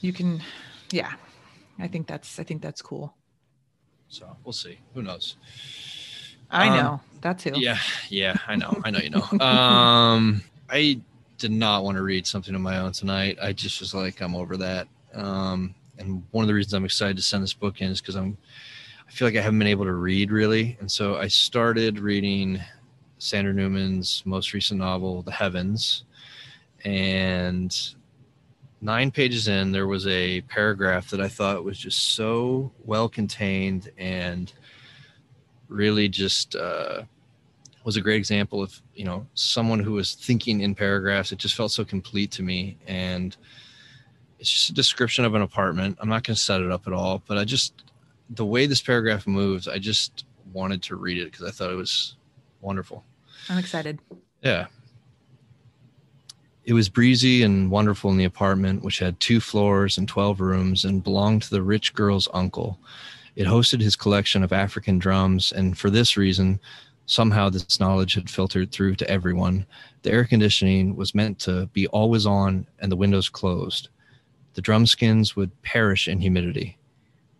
[0.00, 0.40] you can
[0.92, 1.14] yeah.
[1.78, 3.14] I think that's I think that's cool.
[4.08, 4.78] So we'll see.
[4.94, 5.36] Who knows?
[6.50, 7.00] I Um, know.
[7.22, 7.52] That too.
[7.56, 9.26] Yeah, yeah, I know, I know, you know.
[9.40, 11.00] Um, I
[11.38, 13.36] did not want to read something of my own tonight.
[13.42, 14.86] I just was like, I'm over that.
[15.14, 18.14] Um, and one of the reasons I'm excited to send this book in is because
[18.14, 18.36] I'm,
[19.08, 22.60] I feel like I haven't been able to read really, and so I started reading
[23.18, 26.04] Sandra Newman's most recent novel, The Heavens,
[26.84, 27.76] and
[28.80, 33.90] nine pages in, there was a paragraph that I thought was just so well contained
[33.98, 34.52] and
[35.68, 37.02] really just uh,
[37.84, 41.32] was a great example of you know someone who was thinking in paragraphs.
[41.32, 43.36] It just felt so complete to me, and
[44.38, 45.98] it's just a description of an apartment.
[46.00, 47.84] I'm not going to set it up at all, but I just
[48.30, 51.76] the way this paragraph moves, I just wanted to read it because I thought it
[51.76, 52.16] was
[52.60, 53.04] wonderful.
[53.48, 54.00] I'm excited.
[54.42, 54.66] Yeah.
[56.66, 60.84] It was breezy and wonderful in the apartment, which had two floors and 12 rooms
[60.84, 62.80] and belonged to the rich girl's uncle.
[63.36, 66.58] It hosted his collection of African drums, and for this reason,
[67.06, 69.64] somehow this knowledge had filtered through to everyone.
[70.02, 73.88] The air conditioning was meant to be always on and the windows closed.
[74.54, 76.78] The drum skins would perish in humidity.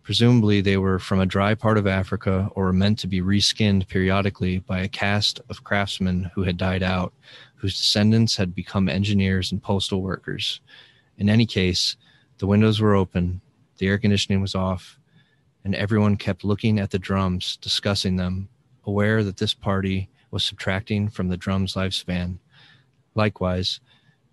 [0.04, 3.88] Presumably, they were from a dry part of Africa or were meant to be reskinned
[3.88, 7.12] periodically by a caste of craftsmen who had died out,
[7.56, 10.60] whose descendants had become engineers and postal workers.
[11.18, 11.96] In any case,
[12.38, 13.40] the windows were open,
[13.78, 14.98] the air conditioning was off,
[15.64, 18.48] and everyone kept looking at the drums, discussing them,
[18.84, 22.38] aware that this party was subtracting from the drum's lifespan.
[23.14, 23.80] Likewise,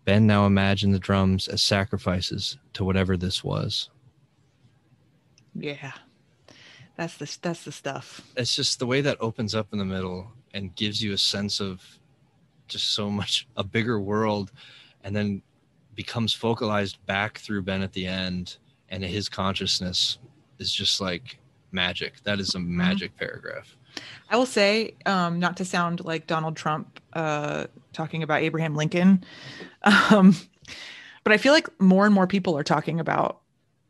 [0.05, 3.89] Ben now imagined the drums as sacrifices to whatever this was.
[5.55, 5.93] Yeah.
[6.97, 8.21] That's the that's the stuff.
[8.37, 11.59] it's just the way that opens up in the middle and gives you a sense
[11.59, 11.81] of
[12.67, 14.51] just so much a bigger world
[15.03, 15.41] and then
[15.95, 18.57] becomes focalized back through Ben at the end
[18.89, 20.17] and his consciousness
[20.59, 21.37] is just like
[21.71, 22.21] magic.
[22.23, 23.75] That is a magic paragraph.
[24.29, 29.23] I will say, um, not to sound like Donald Trump uh, talking about Abraham Lincoln,
[29.83, 30.35] um,
[31.23, 33.41] but I feel like more and more people are talking about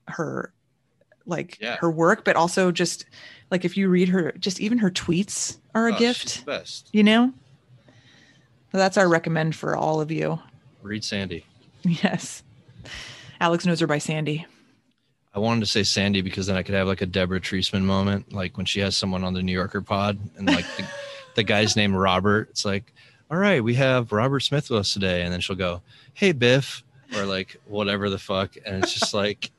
[0.10, 0.54] her,
[1.26, 1.78] like Yeah.
[1.78, 3.06] her work, but also just
[3.50, 6.90] like if you read her, just even her tweets are a Oh, gift, best.
[6.92, 7.32] you know?
[8.74, 10.40] That's our recommend for all of you.
[10.82, 11.46] Read Sandy.
[11.84, 12.44] Yes.
[13.40, 14.46] Alex knows her by Sandy.
[15.36, 18.34] I wanted to say Sandy because then I could have like a Deborah Treisman moment,
[18.34, 20.86] like when she has someone on the New Yorker pod and like the,
[21.36, 22.50] the guy's name Robert.
[22.50, 22.94] It's like,
[23.32, 25.82] all right, we have Robert Smith with us today, and then she'll go,
[26.14, 26.84] "Hey Biff,"
[27.16, 29.50] or like whatever the fuck, and it's just like,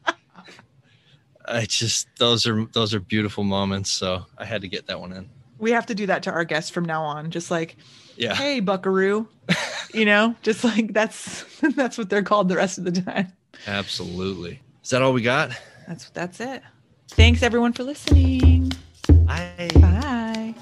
[1.45, 3.91] I just those are those are beautiful moments.
[3.91, 5.29] So I had to get that one in.
[5.59, 7.33] We have to do that to our guests from now on.
[7.33, 7.77] Just like,
[8.17, 9.27] Yeah, hey, buckaroo,
[9.95, 11.45] you know, just like that's
[11.77, 13.33] that's what they're called the rest of the time.
[13.67, 14.61] absolutely.
[14.83, 15.51] Is that all we got?
[15.89, 16.63] That's that's it.
[17.09, 18.73] Thanks everyone for listening.
[19.09, 19.71] Bye.
[19.75, 20.55] Bye.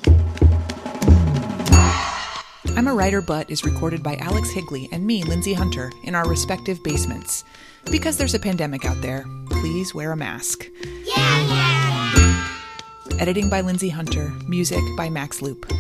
[2.75, 6.27] I'm a Writer But is recorded by Alex Higley and me, Lindsay Hunter, in our
[6.29, 7.45] respective basements.
[7.91, 10.67] Because there's a pandemic out there, please wear a mask.
[10.83, 12.49] Yeah, yeah.
[13.19, 15.71] Editing by Lindsay Hunter, music by Max Loop.